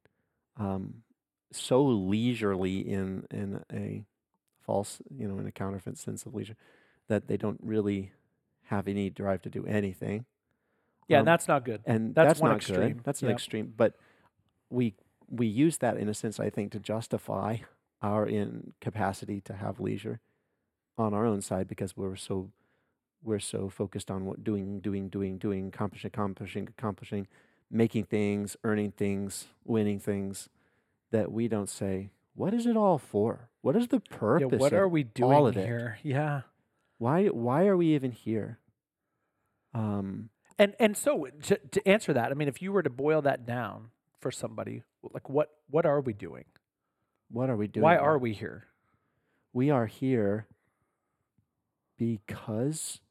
um, 0.57 1.03
so 1.51 1.83
leisurely 1.85 2.79
in 2.79 3.25
in 3.31 3.63
a 3.71 4.05
false, 4.69 5.01
you 5.09 5.27
know, 5.27 5.39
in 5.39 5.47
a 5.47 5.51
counterfeit 5.51 5.97
sense 5.97 6.25
of 6.27 6.35
leisure, 6.35 6.55
that 7.07 7.27
they 7.27 7.37
don't 7.37 7.59
really 7.63 8.11
have 8.65 8.87
any 8.87 9.09
drive 9.09 9.41
to 9.41 9.49
do 9.49 9.65
anything. 9.65 10.25
yeah, 11.07 11.19
um, 11.19 11.25
that's 11.25 11.47
not 11.47 11.65
good. 11.65 11.81
and 11.85 12.13
That's 12.13 12.27
that's, 12.27 12.39
one 12.39 12.51
not 12.51 12.57
extreme, 12.57 12.93
good. 12.93 13.03
That's 13.03 13.23
an 13.23 13.31
extreme. 13.31 13.73
But 13.75 13.95
we 14.69 14.93
we 15.27 15.47
use 15.47 15.77
that 15.79 15.97
in 15.97 16.07
a 16.07 16.13
sense, 16.13 16.39
I 16.39 16.49
think, 16.51 16.71
to 16.73 16.79
justify 16.79 17.57
our 18.01 18.27
incapacity 18.27 19.41
to 19.41 19.53
have 19.53 19.79
leisure 19.79 20.19
on 20.97 21.13
our 21.15 21.25
own 21.25 21.41
side 21.41 21.67
because 21.67 21.97
we're 21.97 22.15
so 22.15 22.51
we're 23.23 23.39
so 23.39 23.69
focused 23.69 24.11
on 24.11 24.25
what 24.25 24.43
doing, 24.43 24.79
doing, 24.79 25.09
doing, 25.09 25.37
doing, 25.39 25.67
accomplishing, 25.67 26.09
accomplishing, 26.13 26.67
accomplishing, 26.77 27.27
making 27.71 28.05
things, 28.05 28.55
earning 28.63 28.91
things, 28.91 29.47
winning 29.65 29.99
things, 29.99 30.47
that 31.11 31.31
we 31.31 31.47
don't 31.47 31.69
say, 31.69 32.11
what 32.39 32.53
is 32.53 32.65
it 32.65 32.77
all 32.77 32.97
for? 32.97 33.49
What 33.61 33.75
is 33.75 33.89
the 33.89 34.01
Yeah, 34.09 34.17
purpose? 34.17 34.59
what 34.59 34.71
of 34.71 34.79
are 34.79 34.87
we 34.87 35.03
doing 35.03 35.31
all 35.33 35.45
of 35.45 35.57
it? 35.57 35.65
here? 35.65 35.99
Yeah. 36.03 36.41
Why 36.97 37.25
why 37.27 37.67
are 37.67 37.75
we 37.75 37.93
even 37.95 38.11
here? 38.11 38.59
Um, 39.73 40.29
And 40.57 40.73
and 40.79 40.95
so 40.95 41.25
to, 41.43 41.57
to 41.57 41.87
answer 41.87 42.13
that, 42.13 42.31
I 42.31 42.35
mean, 42.35 42.47
if 42.47 42.61
you 42.61 42.71
were 42.71 42.81
to 42.83 42.89
boil 42.89 43.21
that 43.23 43.45
down 43.45 43.91
for 44.21 44.31
somebody, 44.31 44.83
like 45.13 45.29
what 45.29 45.49
what 45.69 45.85
are 45.85 45.99
we 45.99 46.13
doing? 46.13 46.45
what 47.31 47.49
are 47.49 47.57
we 47.57 47.67
doing? 47.67 47.83
Why 47.83 47.97
are 47.97 48.17
we 48.17 48.33
here? 48.33 48.65
We 49.53 49.69
are 49.69 49.85
here 49.85 50.47
because 51.97 53.01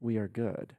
we 0.00 0.16
are 0.18 0.28
good. 0.28 0.74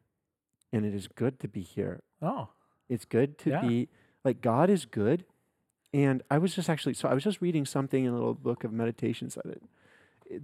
And 0.73 0.85
it 0.85 0.93
is 0.93 1.07
good 1.07 1.39
to 1.39 1.47
be 1.47 1.61
here. 1.61 2.03
Oh, 2.21 2.49
It's 2.89 3.05
good 3.05 3.37
to 3.39 3.49
Yeah. 3.51 3.61
be 3.61 3.89
like 4.23 4.41
God 4.41 4.69
is 4.69 4.85
good. 4.85 5.25
And 5.93 6.21
I 6.29 6.37
was 6.37 6.53
just 6.53 6.69
actually 6.69 6.93
so 6.93 7.07
I 7.07 7.13
was 7.13 7.23
just 7.23 7.41
reading 7.41 7.65
something 7.65 8.03
in 8.03 8.11
a 8.11 8.15
little 8.15 8.33
book 8.33 8.63
of 8.63 8.71
meditations 8.71 9.37
of 9.37 9.49
it, 9.51 9.61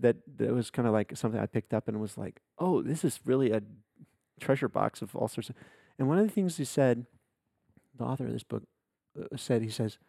that 0.01 0.17
that 0.37 0.53
was 0.53 0.71
kind 0.71 0.87
of 0.87 0.93
like 0.93 1.15
something 1.15 1.39
I 1.39 1.45
picked 1.45 1.73
up 1.73 1.87
and 1.87 1.99
was 1.99 2.17
like, 2.17 2.41
"Oh, 2.59 2.81
this 2.81 3.03
is 3.03 3.19
really 3.25 3.51
a 3.51 3.61
treasure 4.39 4.69
box 4.69 5.01
of 5.01 5.15
all 5.15 5.27
sorts 5.27 5.49
of." 5.49 5.55
And 5.99 6.07
one 6.07 6.17
of 6.17 6.25
the 6.25 6.31
things 6.31 6.57
he 6.57 6.65
said, 6.65 7.05
the 7.95 8.03
author 8.03 8.25
of 8.25 8.33
this 8.33 8.43
book 8.43 8.63
uh, 9.19 9.37
said, 9.37 9.61
he 9.61 9.69
says, 9.69 9.99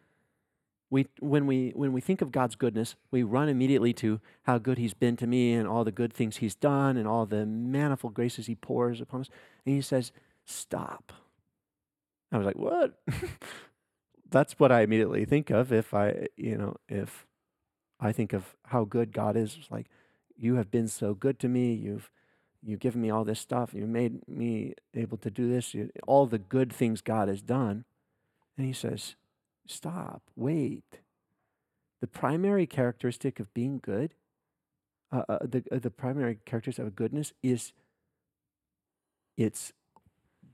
we 0.89 1.07
when 1.19 1.47
we 1.47 1.71
when 1.75 1.93
we 1.93 2.01
think 2.01 2.21
of 2.21 2.31
God's 2.31 2.55
goodness, 2.55 2.95
we 3.11 3.23
run 3.23 3.49
immediately 3.49 3.91
to 3.93 4.21
how 4.43 4.57
good 4.57 4.77
He's 4.77 4.93
been 4.93 5.15
to 5.17 5.27
me 5.27 5.53
and 5.53 5.67
all 5.67 5.83
the 5.83 5.91
good 5.91 6.13
things 6.13 6.37
He's 6.37 6.55
done 6.55 6.95
and 6.95 7.07
all 7.07 7.25
the 7.25 7.45
manifold 7.45 8.13
graces 8.13 8.45
He 8.45 8.55
pours 8.55 9.01
upon 9.01 9.21
us. 9.21 9.29
And 9.65 9.75
He 9.75 9.81
says, 9.81 10.11
"Stop." 10.45 11.11
I 12.31 12.37
was 12.37 12.45
like, 12.45 12.55
"What?" 12.55 12.99
That's 14.29 14.59
what 14.59 14.71
I 14.71 14.81
immediately 14.81 15.25
think 15.25 15.49
of 15.49 15.71
if 15.71 15.93
I, 15.93 16.27
you 16.35 16.57
know, 16.57 16.75
if 16.89 17.25
I 17.99 18.11
think 18.11 18.33
of 18.33 18.55
how 18.65 18.83
good 18.83 19.13
God 19.13 19.37
is. 19.37 19.55
It's 19.59 19.71
like, 19.71 19.87
you 20.37 20.55
have 20.55 20.71
been 20.71 20.87
so 20.87 21.13
good 21.13 21.39
to 21.39 21.47
me. 21.47 21.73
You've 21.73 22.11
you've 22.61 22.79
given 22.79 23.01
me 23.01 23.09
all 23.09 23.23
this 23.23 23.39
stuff. 23.39 23.73
You 23.73 23.85
made 23.85 24.27
me 24.27 24.73
able 24.93 25.17
to 25.17 25.29
do 25.29 25.47
this. 25.47 25.73
You, 25.73 25.91
all 26.07 26.25
the 26.25 26.39
good 26.39 26.73
things 26.73 27.01
God 27.01 27.27
has 27.27 27.41
done. 27.41 27.85
And 28.57 28.65
He 28.65 28.73
says, 28.73 29.15
stop, 29.67 30.23
wait. 30.35 30.99
The 32.01 32.07
primary 32.07 32.65
characteristic 32.65 33.39
of 33.39 33.53
being 33.53 33.79
good, 33.81 34.13
uh, 35.11 35.23
uh, 35.29 35.37
the, 35.41 35.63
uh, 35.71 35.79
the 35.79 35.91
primary 35.91 36.39
characteristic 36.45 36.85
of 36.85 36.95
goodness 36.95 37.33
is 37.41 37.71
its 39.37 39.73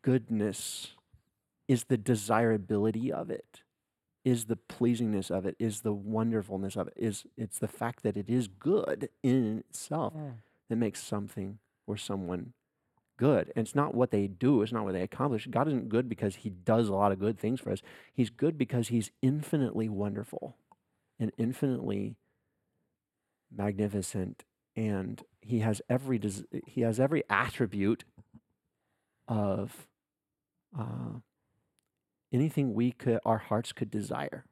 goodness, 0.01 0.93
is 1.71 1.85
the 1.85 1.97
desirability 1.97 3.13
of 3.13 3.29
it, 3.29 3.61
is 4.25 4.45
the 4.45 4.57
pleasingness 4.57 5.31
of 5.31 5.45
it, 5.45 5.55
is 5.57 5.81
the 5.81 5.93
wonderfulness 5.93 6.75
of 6.75 6.87
it, 6.89 6.93
is 6.97 7.23
it's 7.37 7.59
the 7.59 7.67
fact 7.67 8.03
that 8.03 8.17
it 8.17 8.29
is 8.29 8.49
good 8.49 9.07
in 9.23 9.59
itself 9.69 10.13
that 10.69 10.75
makes 10.75 11.01
something 11.01 11.59
or 11.87 11.95
someone 11.95 12.51
good. 13.17 13.53
And 13.55 13.65
it's 13.65 13.73
not 13.73 13.95
what 13.95 14.11
they 14.11 14.27
do, 14.27 14.61
it's 14.61 14.73
not 14.73 14.83
what 14.83 14.91
they 14.91 15.01
accomplish. 15.01 15.47
God 15.47 15.69
isn't 15.69 15.87
good 15.87 16.09
because 16.09 16.35
he 16.35 16.49
does 16.49 16.89
a 16.89 16.93
lot 16.93 17.13
of 17.13 17.19
good 17.19 17.39
things 17.39 17.61
for 17.61 17.71
us. 17.71 17.81
He's 18.13 18.29
good 18.29 18.57
because 18.57 18.89
he's 18.89 19.11
infinitely 19.21 19.87
wonderful 19.87 20.57
and 21.17 21.31
infinitely 21.37 22.17
magnificent 23.49 24.43
and 24.75 25.23
he 25.39 25.59
has 25.59 25.81
every 25.89 26.17
des- 26.17 26.43
he 26.65 26.81
has 26.81 26.99
every 26.99 27.23
attribute 27.29 28.03
of 29.27 29.87
uh, 30.77 31.19
anything 32.31 32.73
we 32.73 32.91
could 32.91 33.19
our 33.25 33.37
hearts 33.39 33.71
could 33.73 33.91
desire. 33.91 34.45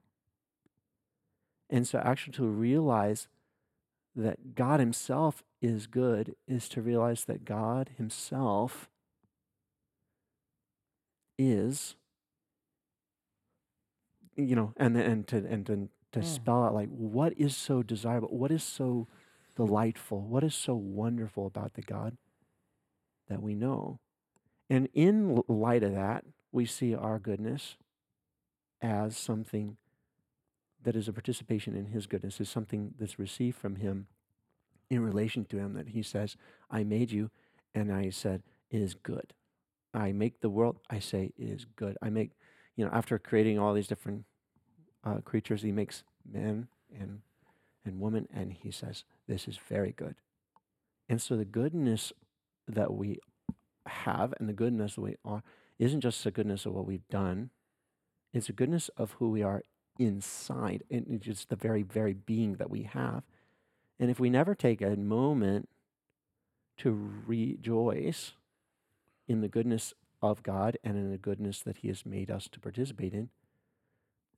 And 1.69 1.87
so, 1.87 1.99
actually, 1.99 2.33
to 2.33 2.45
realize 2.47 3.27
that 4.15 4.55
God 4.55 4.79
Himself 4.79 5.43
is 5.61 5.87
good 5.87 6.35
is 6.47 6.69
to 6.69 6.81
realize 6.81 7.25
that 7.25 7.45
God 7.45 7.91
Himself 7.97 8.89
is, 11.37 11.95
you 14.35 14.55
know, 14.55 14.73
and 14.77 14.97
and 14.97 15.27
to 15.27 15.37
and 15.37 15.65
to, 15.67 15.89
to 16.13 16.19
Mm. 16.19 16.25
spell 16.25 16.63
out 16.65 16.73
like 16.73 16.89
what 16.89 17.33
is 17.37 17.55
so 17.55 17.83
desirable, 17.83 18.29
what 18.29 18.51
is 18.51 18.63
so 18.63 19.07
delightful, 19.55 20.21
what 20.21 20.43
is 20.43 20.55
so 20.55 20.75
wonderful 20.75 21.45
about 21.45 21.73
the 21.75 21.81
God 21.81 22.17
that 23.29 23.41
we 23.41 23.55
know, 23.55 23.99
and 24.69 24.89
in 24.93 25.41
light 25.47 25.83
of 25.83 25.93
that, 25.93 26.25
we 26.51 26.65
see 26.65 26.95
our 26.95 27.19
goodness 27.19 27.77
as 28.81 29.17
something 29.17 29.77
that 30.83 30.95
is 30.95 31.07
a 31.07 31.13
participation 31.13 31.75
in 31.75 31.87
his 31.87 32.07
goodness, 32.07 32.39
is 32.39 32.49
something 32.49 32.93
that's 32.97 33.19
received 33.19 33.57
from 33.57 33.75
him 33.75 34.07
in 34.89 35.03
relation 35.03 35.45
to 35.45 35.57
him 35.57 35.73
that 35.73 35.89
he 35.89 36.01
says, 36.01 36.35
I 36.71 36.83
made 36.83 37.11
you, 37.11 37.29
and 37.75 37.91
I 37.91 38.09
said, 38.09 38.43
it 38.71 38.81
is 38.81 38.93
good. 38.93 39.33
I 39.93 40.11
make 40.11 40.39
the 40.39 40.49
world, 40.49 40.77
I 40.89 40.99
say, 40.99 41.33
it 41.37 41.49
is 41.49 41.65
good. 41.75 41.97
I 42.01 42.09
make, 42.09 42.31
you 42.75 42.85
know, 42.85 42.91
after 42.91 43.19
creating 43.19 43.59
all 43.59 43.73
these 43.73 43.87
different 43.87 44.25
uh, 45.03 45.17
creatures, 45.17 45.61
he 45.61 45.71
makes 45.71 46.03
man 46.29 46.67
and 46.97 47.21
and 47.85 47.99
woman, 47.99 48.27
and 48.33 48.51
he 48.51 48.71
says, 48.71 49.05
this 49.27 49.47
is 49.47 49.57
very 49.57 49.93
good. 49.93 50.15
And 51.07 51.21
so 51.21 51.37
the 51.37 51.45
goodness 51.45 52.11
that 52.67 52.93
we 52.93 53.19
have 53.87 54.33
and 54.39 54.47
the 54.47 54.53
goodness 54.53 54.95
that 54.95 55.01
we 55.01 55.15
are 55.23 55.41
isn't 55.79 56.01
just 56.01 56.23
the 56.23 56.31
goodness 56.31 56.65
of 56.65 56.73
what 56.73 56.85
we've 56.85 57.07
done, 57.09 57.49
it's 58.33 58.49
a 58.49 58.53
goodness 58.53 58.89
of 58.97 59.13
who 59.13 59.29
we 59.29 59.41
are 59.41 59.63
inside, 59.97 60.83
and 60.91 61.05
it's 61.09 61.25
just 61.25 61.49
the 61.49 61.55
very, 61.55 61.81
very 61.81 62.13
being 62.13 62.55
that 62.55 62.69
we 62.69 62.83
have. 62.83 63.23
And 63.99 64.11
if 64.11 64.19
we 64.19 64.29
never 64.29 64.53
take 64.53 64.81
a 64.81 64.95
moment 64.95 65.67
to 66.77 67.11
rejoice 67.25 68.33
in 69.27 69.41
the 69.41 69.47
goodness 69.47 69.93
of 70.21 70.43
God 70.43 70.77
and 70.83 70.95
in 70.95 71.11
the 71.11 71.17
goodness 71.17 71.61
that 71.61 71.77
He 71.77 71.87
has 71.87 72.05
made 72.05 72.29
us 72.29 72.47
to 72.49 72.59
participate 72.59 73.13
in, 73.13 73.29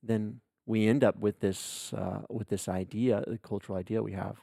then 0.02 0.42
we 0.66 0.88
end 0.88 1.04
up 1.04 1.18
with 1.20 1.40
this 1.40 1.94
uh, 1.94 2.22
with 2.30 2.50
this 2.50 2.68
idea, 2.68 3.24
the 3.28 3.38
cultural 3.38 3.78
idea 3.78 4.02
we 4.02 4.14
have, 4.14 4.38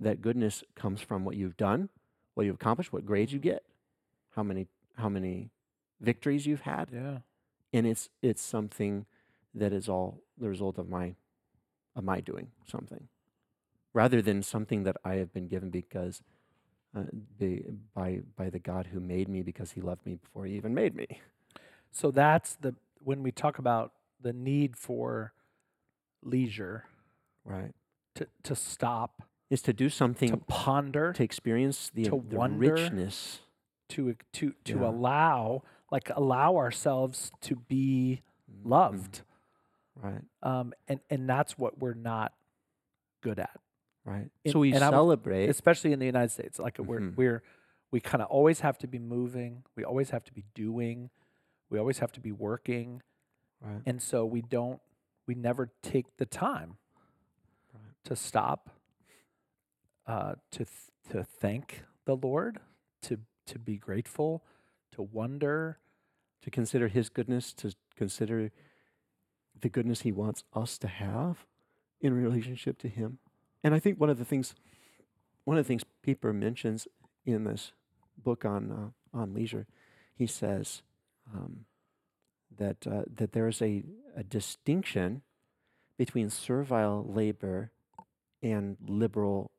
that 0.00 0.22
goodness 0.22 0.64
comes 0.74 1.00
from 1.00 1.24
what 1.24 1.36
you've 1.36 1.56
done, 1.56 1.88
what 2.34 2.46
you've 2.46 2.56
accomplished, 2.56 2.92
what 2.92 3.06
grades 3.06 3.32
you 3.32 3.38
get, 3.38 3.62
how 4.34 4.42
many 4.42 4.66
how 4.96 5.08
many 5.08 5.50
victories 6.00 6.46
you've 6.46 6.62
had, 6.62 6.88
Yeah. 6.92 7.18
and 7.72 7.86
it's 7.86 8.08
it's 8.22 8.42
something 8.42 9.06
that 9.54 9.72
is 9.72 9.88
all 9.88 10.20
the 10.38 10.48
result 10.48 10.78
of 10.78 10.88
my 10.88 11.14
of 11.96 12.04
my 12.04 12.20
doing 12.20 12.50
something 12.66 13.08
rather 13.92 14.20
than 14.20 14.42
something 14.42 14.82
that 14.84 14.96
I 15.04 15.14
have 15.14 15.32
been 15.32 15.46
given 15.48 15.70
because 15.70 16.22
uh, 16.96 17.04
the, 17.38 17.62
by 17.94 18.20
by 18.36 18.50
the 18.50 18.58
God 18.58 18.86
who 18.92 19.00
made 19.00 19.28
me 19.28 19.42
because 19.42 19.72
he 19.72 19.80
loved 19.80 20.04
me 20.06 20.16
before 20.16 20.46
he 20.46 20.54
even 20.56 20.74
made 20.74 20.94
me 20.94 21.20
So 21.92 22.10
that's 22.10 22.56
the 22.56 22.74
when 22.98 23.22
we 23.22 23.30
talk 23.32 23.58
about 23.58 23.92
the 24.20 24.32
need 24.32 24.76
for 24.76 25.32
leisure 26.22 26.84
right 27.44 27.72
to 28.16 28.26
to 28.44 28.54
stop, 28.56 29.22
is 29.50 29.62
to 29.62 29.72
do 29.72 29.88
something 29.88 30.30
to 30.30 30.36
ponder, 30.36 31.12
to 31.12 31.22
experience 31.22 31.90
the, 31.94 32.04
to 32.04 32.24
the 32.28 32.36
wonder. 32.36 32.72
richness 32.74 33.40
to 33.90 34.16
to 34.32 34.54
to 34.64 34.80
Yeah. 34.80 34.88
allow 34.88 35.62
like 35.94 36.10
allow 36.10 36.56
ourselves 36.56 37.30
to 37.40 37.54
be 37.56 38.20
Mhm. 38.50 38.68
loved. 38.74 39.22
right 39.96 40.24
Um 40.42 40.74
and 40.88 40.98
and 41.08 41.28
that's 41.28 41.56
what 41.56 41.78
we're 41.78 41.94
not 42.12 42.34
good 43.20 43.38
at. 43.38 43.60
right 44.04 44.28
And- 44.44 44.52
so 44.52 44.58
we 44.58 44.72
and 44.74 44.82
I 44.82 44.88
would- 44.88 44.94
celebrate 44.96 45.48
especially 45.48 45.92
in 45.92 46.00
the 46.00 46.06
United 46.14 46.30
States. 46.38 46.58
Like 46.58 46.78
we're 46.78 47.00
Mhm. 47.00 47.16
we're 47.16 47.42
we 47.92 48.00
kind 48.00 48.20
of 48.22 48.28
always 48.28 48.58
have 48.60 48.76
to 48.78 48.88
be 48.88 48.98
moving. 48.98 49.62
We 49.76 49.84
always 49.84 50.10
have 50.10 50.24
to 50.24 50.32
be 50.32 50.44
doing. 50.54 51.10
We 51.70 51.78
always 51.78 52.00
have 52.00 52.10
to 52.12 52.20
be 52.20 52.32
working, 52.32 53.02
right 53.60 53.82
and 53.86 54.02
so 54.02 54.26
we 54.26 54.42
don't. 54.42 54.80
We 55.28 55.34
never 55.36 55.64
take 55.80 56.16
the 56.16 56.26
time 56.26 56.76
Right. 57.72 57.94
to 58.08 58.16
stop, 58.16 58.60
uh, 60.06 60.34
to 60.50 60.64
th- 60.64 60.90
to 61.10 61.22
thank 61.24 61.84
the 62.04 62.16
Lord, 62.16 62.60
to 63.02 63.20
to 63.46 63.58
be 63.60 63.76
grateful, 63.78 64.44
to 64.92 65.02
wonder. 65.02 65.78
To 66.44 66.50
consider 66.50 66.88
his 66.88 67.08
goodness 67.08 67.54
to 67.54 67.74
consider 67.96 68.50
the 69.58 69.70
goodness 69.70 70.02
he 70.02 70.12
wants 70.12 70.44
us 70.54 70.76
to 70.76 70.86
have 70.86 71.46
in 72.02 72.12
relationship 72.12 72.76
to 72.78 72.88
him. 72.88 73.18
And 73.62 73.74
i 73.74 73.78
think 73.78 73.98
one 73.98 74.10
of 74.10 74.18
the 74.18 74.26
things 74.26 74.54
one 75.44 75.56
of 75.56 75.64
the 75.64 75.68
things 75.68 75.84
Pieper 76.02 76.34
mentions 76.34 76.86
in 77.24 77.44
this 77.44 77.72
book 78.22 78.44
on 78.44 78.70
uh, 78.70 79.18
on 79.18 79.32
leisure 79.32 79.66
he 80.14 80.26
says 80.26 80.82
um, 81.34 81.64
that 82.54 82.86
uh, 82.86 83.04
that 83.14 83.32
there's 83.32 83.62
a, 83.62 83.82
a 84.14 84.22
distinction 84.22 85.22
between 85.96 86.28
servile 86.28 87.06
labor 87.08 87.72
and 88.42 88.76
liberal 88.86 89.50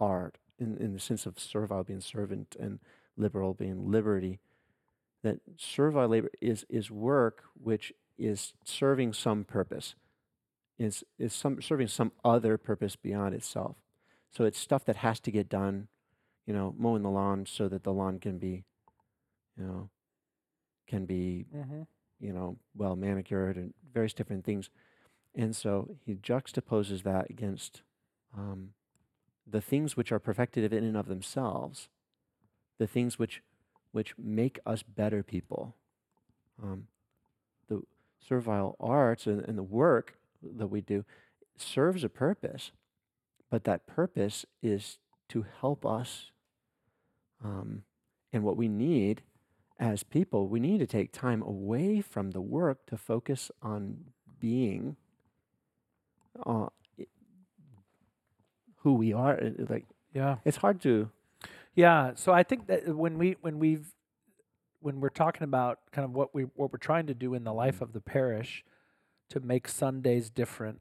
art 0.00 0.38
in, 0.58 0.76
in 0.78 0.94
the 0.94 0.98
sense 0.98 1.26
of 1.26 1.38
servile 1.38 1.84
being 1.84 2.00
servant 2.00 2.56
and 2.58 2.80
liberal 3.16 3.54
being 3.54 3.88
liberty 3.88 4.40
that 5.24 5.40
servile 5.56 6.08
labor 6.08 6.30
is 6.40 6.64
is 6.68 6.90
work 6.90 7.42
which 7.60 7.92
is 8.18 8.52
serving 8.64 9.12
some 9.12 9.42
purpose 9.44 9.96
is 10.78 11.02
is 11.18 11.32
some 11.32 11.60
serving 11.60 11.88
some 11.88 12.12
other 12.24 12.56
purpose 12.58 12.94
beyond 12.94 13.34
itself 13.34 13.76
so 14.30 14.44
it's 14.44 14.58
stuff 14.58 14.84
that 14.84 14.96
has 14.96 15.18
to 15.18 15.32
get 15.32 15.48
done 15.48 15.88
you 16.46 16.54
know 16.54 16.74
mowing 16.78 17.02
the 17.02 17.10
lawn 17.10 17.46
so 17.46 17.68
that 17.68 17.82
the 17.82 17.92
lawn 17.92 18.20
can 18.20 18.38
be 18.38 18.64
you 19.58 19.64
know 19.64 19.90
can 20.86 21.06
be 21.06 21.46
Mm-hmm. 21.56 21.82
you 22.20 22.32
know 22.32 22.58
well 22.76 22.96
manicured 22.96 23.56
and 23.56 23.74
various 23.92 24.14
different 24.14 24.44
things 24.44 24.70
and 25.34 25.56
so 25.56 25.96
he 26.04 26.14
juxtaposes 26.14 27.02
that 27.02 27.30
against 27.30 27.82
um, 28.36 28.70
the 29.46 29.60
things 29.60 29.96
which 29.96 30.12
are 30.12 30.18
perfected 30.20 30.72
in 30.72 30.84
and 30.84 30.96
of 30.96 31.06
themselves 31.06 31.88
the 32.78 32.86
things 32.86 33.18
which 33.18 33.42
which 33.94 34.12
make 34.18 34.58
us 34.66 34.82
better 34.82 35.22
people. 35.22 35.76
Um, 36.60 36.88
the 37.68 37.82
servile 38.28 38.74
arts 38.80 39.26
and, 39.26 39.40
and 39.42 39.56
the 39.56 39.62
work 39.62 40.18
that 40.42 40.66
we 40.66 40.80
do 40.80 41.04
serves 41.56 42.02
a 42.02 42.08
purpose, 42.08 42.72
but 43.50 43.62
that 43.62 43.86
purpose 43.86 44.44
is 44.64 44.98
to 45.28 45.46
help 45.60 45.86
us. 45.86 46.32
Um, 47.44 47.84
and 48.32 48.42
what 48.42 48.56
we 48.56 48.66
need 48.66 49.22
as 49.78 50.02
people, 50.02 50.48
we 50.48 50.58
need 50.58 50.78
to 50.78 50.86
take 50.88 51.12
time 51.12 51.40
away 51.42 52.00
from 52.00 52.32
the 52.32 52.40
work 52.40 52.86
to 52.86 52.96
focus 52.96 53.52
on 53.62 53.98
being 54.40 54.96
uh, 56.44 56.66
who 58.78 58.94
we 58.94 59.12
are. 59.12 59.38
Like 59.68 59.84
Yeah. 60.12 60.38
it's 60.44 60.56
hard 60.56 60.80
to 60.82 61.10
Yeah, 61.74 62.12
so 62.14 62.32
I 62.32 62.42
think 62.42 62.66
that 62.68 62.88
when 62.94 63.18
we 63.18 63.36
when 63.40 63.58
we've 63.58 63.92
when 64.80 65.00
we're 65.00 65.08
talking 65.08 65.42
about 65.44 65.80
kind 65.92 66.04
of 66.04 66.12
what 66.12 66.34
we 66.34 66.42
what 66.54 66.72
we're 66.72 66.78
trying 66.78 67.06
to 67.06 67.14
do 67.14 67.34
in 67.34 67.44
the 67.44 67.52
life 67.52 67.80
of 67.80 67.92
the 67.92 68.00
parish 68.00 68.64
to 69.30 69.40
make 69.40 69.66
Sundays 69.66 70.30
different 70.30 70.80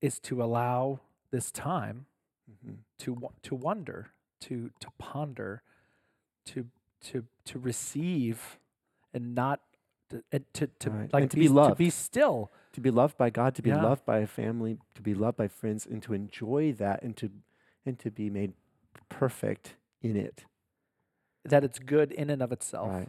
is 0.00 0.18
to 0.20 0.42
allow 0.42 1.00
this 1.30 1.50
time 1.50 2.06
Mhm. 2.50 2.78
to 2.98 3.30
to 3.42 3.54
wonder, 3.54 4.10
to 4.40 4.70
to 4.80 4.88
ponder, 4.98 5.62
to 6.46 6.66
to 7.00 7.24
to 7.46 7.58
receive 7.58 8.58
and 9.14 9.34
not 9.34 9.60
to 10.10 10.22
and 10.32 10.44
to, 10.54 10.66
to 10.66 10.90
Right, 10.90 11.12
like 11.12 11.30
to 11.30 11.36
be, 11.36 11.48
be 11.48 11.58
s- 11.58 11.68
to 11.68 11.74
be 11.74 11.90
still. 11.90 12.50
to 12.72 12.80
be 12.80 12.90
loved 12.90 13.16
by 13.16 13.30
God, 13.30 13.54
to 13.54 13.62
be 13.62 13.70
Yeah. 13.70 13.82
loved 13.82 14.04
by 14.04 14.18
a 14.18 14.26
family, 14.26 14.78
to 14.94 15.02
be 15.02 15.14
loved 15.14 15.36
by 15.38 15.48
friends, 15.48 15.86
and 15.86 16.02
to 16.02 16.12
enjoy 16.12 16.72
that, 16.72 17.02
and 17.02 17.16
to 17.16 17.30
and 17.86 17.98
to 18.00 18.10
be 18.10 18.28
made 18.30 18.52
perfect 19.08 19.74
in 20.02 20.16
it. 20.16 20.44
that 21.44 21.64
it's 21.64 21.78
good 21.78 22.12
in 22.12 22.28
and 22.30 22.42
of 22.42 22.52
itself. 22.52 22.88
Right. 22.90 23.08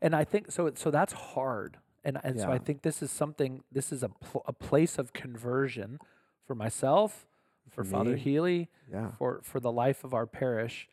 And 0.00 0.14
I 0.14 0.24
think 0.24 0.50
so. 0.52 0.70
So 0.74 0.90
that's 0.90 1.12
hard. 1.12 1.78
And 2.04 2.18
and 2.24 2.38
so 2.40 2.50
I 2.50 2.58
think 2.58 2.82
this 2.82 3.02
is 3.02 3.10
something. 3.10 3.62
This 3.70 3.92
is 3.92 4.02
a 4.02 4.08
pl- 4.08 4.42
a 4.46 4.52
place 4.52 4.98
of 4.98 5.12
conversion 5.12 5.98
for 6.46 6.54
myself, 6.54 7.26
for 7.70 7.84
For 7.84 7.90
Father. 7.90 8.16
Healey, 8.16 8.68
Yeah. 8.92 9.12
for 9.18 9.40
for 9.42 9.60
the 9.60 9.70
life 9.72 10.02
of 10.04 10.12
our 10.14 10.26
parish. 10.26 10.88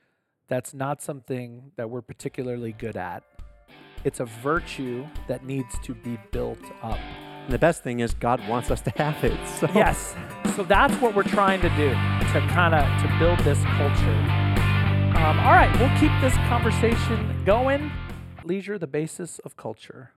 That's 0.47 0.73
not 0.73 1.01
something 1.01 1.71
that 1.75 1.89
we're 1.89 2.01
particularly 2.01 2.71
good 2.73 2.97
at. 2.97 3.23
It's 4.03 4.19
a 4.19 4.25
virtue 4.25 5.05
that 5.27 5.43
needs 5.43 5.77
to 5.83 5.93
be 5.93 6.17
built 6.31 6.63
up. 6.81 6.97
And 7.43 7.51
the 7.53 7.59
best 7.59 7.83
thing 7.83 7.99
is 7.99 8.13
God 8.13 8.39
wants 8.47 8.69
us 8.71 8.81
to 8.81 8.91
have 8.91 9.23
it. 9.23 9.39
So 9.59 9.67
Yes. 9.75 10.15
So 10.55 10.63
that's 10.63 10.95
what 11.01 11.15
we're 11.15 11.23
trying 11.23 11.61
to 11.61 11.69
do 11.69 11.89
to 11.89 12.39
kind 12.49 12.73
of 12.75 12.83
to 13.01 13.19
build 13.19 13.39
this 13.39 13.61
culture. 13.77 14.38
Um, 15.29 15.39
all 15.41 15.51
right, 15.51 15.71
we'll 15.79 15.95
keep 15.99 16.09
this 16.21 16.33
conversation 16.49 17.43
going. 17.45 17.91
Leisure, 18.43 18.79
the 18.79 18.87
basis 18.87 19.37
of 19.45 19.55
culture. 19.55 20.07